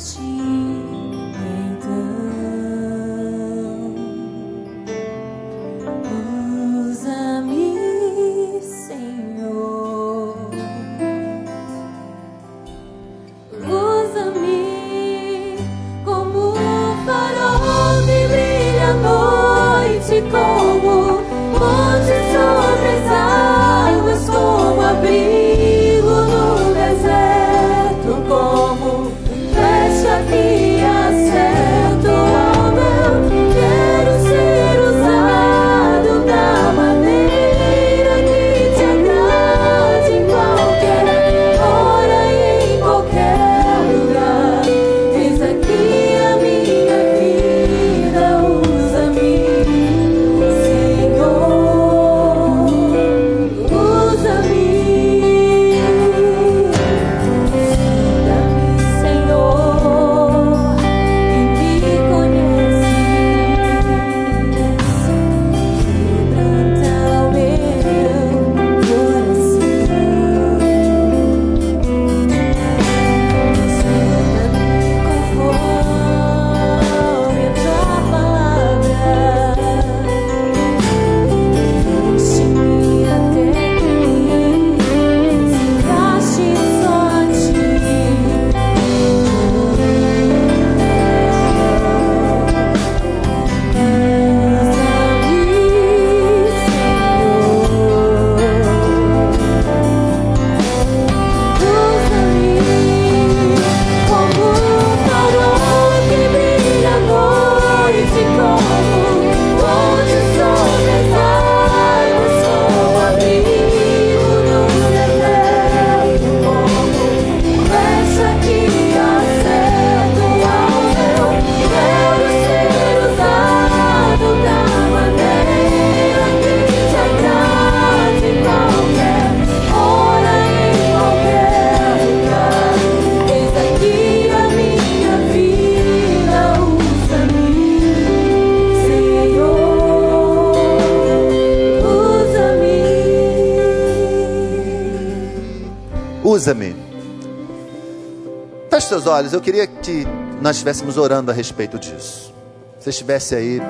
Olhos, 149.28 149.34
eu 149.34 149.42
queria 149.42 149.68
que 149.68 150.08
nós 150.42 150.56
estivéssemos 150.56 150.96
orando 150.96 151.30
a 151.30 151.34
respeito 151.34 151.78
disso. 151.78 152.34
Você 152.80 152.92
estivesse 152.92 153.36
aí 153.36 153.62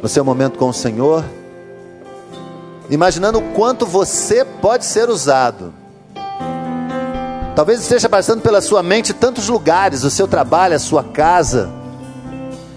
no 0.00 0.08
seu 0.08 0.24
momento 0.24 0.56
com 0.56 0.68
o 0.68 0.72
Senhor, 0.72 1.24
imaginando 2.88 3.40
o 3.40 3.42
quanto 3.54 3.84
você 3.84 4.44
pode 4.44 4.84
ser 4.84 5.08
usado. 5.08 5.74
Talvez 7.56 7.80
esteja 7.80 8.08
passando 8.08 8.40
pela 8.40 8.60
sua 8.60 8.80
mente 8.80 9.12
tantos 9.12 9.48
lugares, 9.48 10.04
o 10.04 10.10
seu 10.10 10.28
trabalho, 10.28 10.76
a 10.76 10.78
sua 10.78 11.02
casa, 11.02 11.68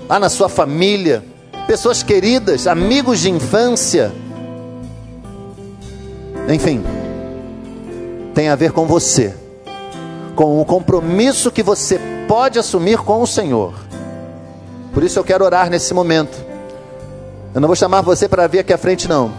lá 0.09 0.20
na 0.20 0.30
sua 0.30 0.49
família, 0.49 1.24
pessoas 1.68 2.01
queridas, 2.01 2.66
amigos 2.66 3.20
de 3.20 3.30
infância. 3.30 4.12
Enfim, 6.49 6.84
tem 8.34 8.49
a 8.49 8.55
ver 8.55 8.72
com 8.72 8.88
você, 8.88 9.36
com 10.41 10.59
o 10.59 10.65
compromisso 10.65 11.51
que 11.51 11.61
você 11.61 12.01
pode 12.27 12.57
assumir 12.57 12.97
com 12.97 13.21
o 13.21 13.27
Senhor. 13.27 13.75
Por 14.91 15.03
isso 15.03 15.19
eu 15.19 15.23
quero 15.23 15.45
orar 15.45 15.69
nesse 15.69 15.93
momento. 15.93 16.35
Eu 17.53 17.61
não 17.61 17.67
vou 17.67 17.75
chamar 17.75 18.01
você 18.01 18.27
para 18.27 18.47
vir 18.47 18.57
aqui 18.57 18.73
à 18.73 18.77
frente, 18.77 19.07
não. 19.07 19.31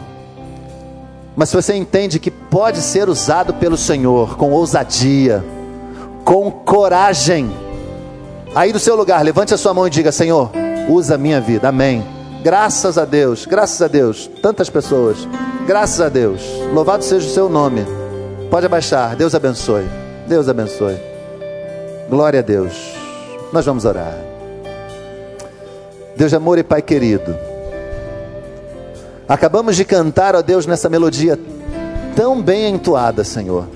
Mas 1.34 1.48
se 1.48 1.56
você 1.56 1.74
entende 1.74 2.20
que 2.20 2.30
pode 2.30 2.80
ser 2.80 3.08
usado 3.08 3.52
pelo 3.54 3.76
Senhor 3.76 4.36
com 4.36 4.52
ousadia, 4.52 5.44
com 6.24 6.48
coragem, 6.52 7.50
aí 8.54 8.72
do 8.72 8.78
seu 8.78 8.94
lugar, 8.94 9.24
levante 9.24 9.52
a 9.52 9.58
sua 9.58 9.74
mão 9.74 9.88
e 9.88 9.90
diga: 9.90 10.12
Senhor, 10.12 10.52
usa 10.88 11.16
a 11.16 11.18
minha 11.18 11.40
vida, 11.40 11.70
amém. 11.70 12.06
Graças 12.44 12.96
a 12.96 13.04
Deus, 13.04 13.44
graças 13.44 13.82
a 13.82 13.88
Deus, 13.88 14.30
tantas 14.40 14.70
pessoas, 14.70 15.26
graças 15.66 16.00
a 16.00 16.08
Deus, 16.08 16.42
louvado 16.72 17.02
seja 17.02 17.26
o 17.26 17.30
seu 17.30 17.48
nome. 17.48 17.84
Pode 18.48 18.66
abaixar, 18.66 19.16
Deus 19.16 19.34
abençoe, 19.34 19.84
Deus 20.26 20.48
abençoe, 20.48 20.96
glória 22.08 22.40
a 22.40 22.42
Deus. 22.42 22.94
Nós 23.52 23.64
vamos 23.66 23.84
orar. 23.84 24.16
Deus 26.16 26.30
de 26.30 26.36
amor 26.36 26.58
e 26.58 26.62
Pai 26.62 26.82
querido, 26.82 27.36
acabamos 29.28 29.76
de 29.76 29.84
cantar, 29.84 30.36
ó 30.36 30.42
Deus, 30.42 30.66
nessa 30.66 30.88
melodia 30.88 31.38
tão 32.14 32.40
bem 32.40 32.74
entoada, 32.74 33.24
Senhor, 33.24 33.66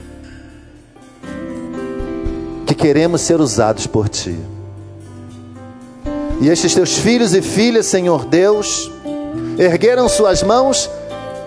que 2.67 2.75
queremos 2.75 3.23
ser 3.23 3.41
usados 3.41 3.87
por 3.87 4.09
Ti. 4.09 4.39
E 6.41 6.49
estes 6.49 6.75
teus 6.75 6.99
filhos 6.99 7.35
e 7.35 7.41
filhas, 7.41 7.87
Senhor 7.87 8.27
Deus, 8.27 8.91
ergueram 9.59 10.09
suas 10.09 10.43
mãos 10.43 10.91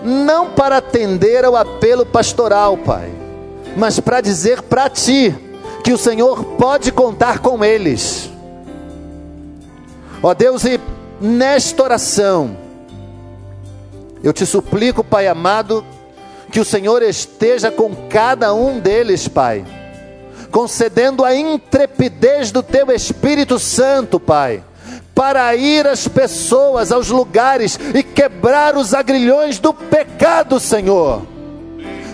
não 0.02 0.50
para 0.50 0.78
atender 0.78 1.44
ao 1.44 1.54
apelo 1.54 2.04
pastoral, 2.04 2.76
Pai, 2.76 3.10
mas 3.76 4.00
para 4.00 4.20
dizer 4.20 4.62
para 4.62 4.88
ti 4.88 5.34
que 5.82 5.92
o 5.92 5.98
Senhor 5.98 6.44
pode 6.56 6.92
contar 6.92 7.38
com 7.38 7.64
eles. 7.64 8.30
Ó 10.22 10.34
Deus, 10.34 10.64
e 10.64 10.78
nesta 11.20 11.82
oração, 11.82 12.56
eu 14.22 14.32
te 14.32 14.44
suplico, 14.44 15.02
Pai 15.02 15.26
amado, 15.26 15.84
que 16.50 16.60
o 16.60 16.64
Senhor 16.64 17.02
esteja 17.02 17.70
com 17.70 17.94
cada 18.08 18.52
um 18.52 18.78
deles, 18.78 19.28
Pai, 19.28 19.64
concedendo 20.50 21.24
a 21.24 21.34
intrepidez 21.34 22.50
do 22.50 22.62
teu 22.62 22.90
Espírito 22.90 23.58
Santo, 23.58 24.20
Pai 24.20 24.62
para 25.20 25.54
ir 25.54 25.86
às 25.86 26.08
pessoas, 26.08 26.90
aos 26.90 27.10
lugares 27.10 27.78
e 27.94 28.02
quebrar 28.02 28.74
os 28.74 28.94
agrilhões 28.94 29.58
do 29.58 29.74
pecado, 29.74 30.58
Senhor, 30.58 31.26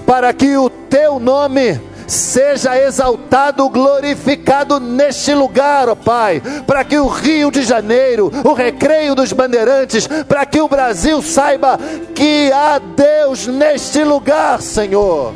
para 0.06 0.32
que 0.32 0.56
o 0.56 0.70
teu 0.70 1.18
nome 1.18 1.80
seja 2.06 2.78
exaltado, 2.80 3.68
glorificado 3.68 4.78
neste 4.78 5.34
lugar, 5.34 5.88
ó 5.88 5.96
Pai, 5.96 6.40
para 6.66 6.84
que 6.84 6.96
o 6.96 7.08
Rio 7.08 7.50
de 7.50 7.62
Janeiro, 7.62 8.30
o 8.44 8.52
recreio 8.52 9.14
dos 9.14 9.32
bandeirantes, 9.32 10.06
para 10.28 10.46
que 10.46 10.60
o 10.60 10.68
Brasil 10.68 11.20
saiba 11.20 11.78
que 12.14 12.52
há 12.52 12.78
Deus 12.78 13.48
neste 13.48 14.04
lugar, 14.04 14.62
Senhor. 14.62 15.34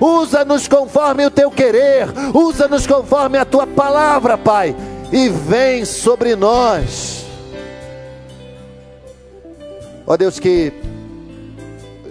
Usa-nos 0.00 0.68
conforme 0.68 1.26
o 1.26 1.30
teu 1.30 1.50
querer, 1.50 2.06
usa-nos 2.34 2.86
conforme 2.86 3.38
a 3.38 3.44
tua 3.44 3.66
palavra, 3.66 4.36
Pai 4.36 4.76
e 5.12 5.28
vem 5.28 5.84
sobre 5.84 6.36
nós. 6.36 7.24
Ó 10.06 10.16
Deus, 10.16 10.38
que 10.38 10.72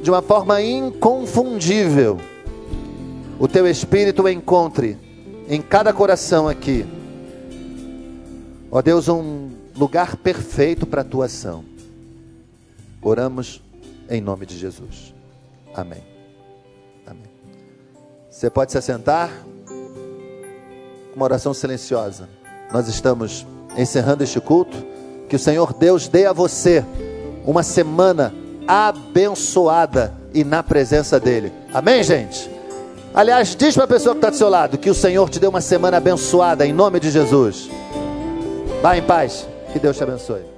de 0.01 0.09
uma 0.09 0.21
forma 0.21 0.61
inconfundível 0.61 2.19
o 3.39 3.47
teu 3.47 3.67
Espírito 3.67 4.27
encontre 4.27 4.97
em 5.47 5.61
cada 5.61 5.93
coração 5.93 6.47
aqui, 6.47 6.85
ó 8.71 8.81
Deus, 8.81 9.07
um 9.07 9.51
lugar 9.75 10.17
perfeito 10.17 10.87
para 10.87 11.01
a 11.01 11.05
tua 11.05 11.25
ação. 11.25 11.63
Oramos 12.99 13.61
em 14.09 14.19
nome 14.19 14.45
de 14.47 14.57
Jesus. 14.57 15.13
Amém. 15.73 16.03
Amém. 17.05 17.29
Você 18.29 18.49
pode 18.49 18.71
se 18.71 18.77
assentar. 18.77 19.31
Uma 21.15 21.25
oração 21.25 21.53
silenciosa 21.53 22.29
nós 22.71 22.87
estamos 22.87 23.45
encerrando 23.77 24.23
este 24.23 24.41
culto. 24.41 24.77
Que 25.29 25.35
o 25.35 25.39
Senhor 25.39 25.73
Deus 25.73 26.07
dê 26.07 26.25
a 26.25 26.33
você 26.33 26.83
uma 27.45 27.61
semana 27.61 28.33
abençoada 28.67 30.13
e 30.33 30.43
na 30.43 30.61
presença 30.61 31.19
dEle. 31.19 31.51
Amém, 31.73 32.03
gente? 32.03 32.49
Aliás, 33.13 33.55
diz 33.55 33.73
para 33.73 33.85
a 33.85 33.87
pessoa 33.87 34.13
que 34.13 34.19
está 34.19 34.29
do 34.29 34.35
seu 34.35 34.49
lado 34.49 34.77
que 34.77 34.89
o 34.89 34.93
Senhor 34.93 35.29
te 35.29 35.39
dê 35.39 35.47
uma 35.47 35.61
semana 35.61 35.97
abençoada 35.97 36.65
em 36.65 36.73
nome 36.73 36.99
de 36.99 37.09
Jesus. 37.09 37.69
Vá 38.81 38.97
em 38.97 39.01
paz. 39.01 39.47
Que 39.73 39.79
Deus 39.79 39.97
te 39.97 40.03
abençoe. 40.03 40.56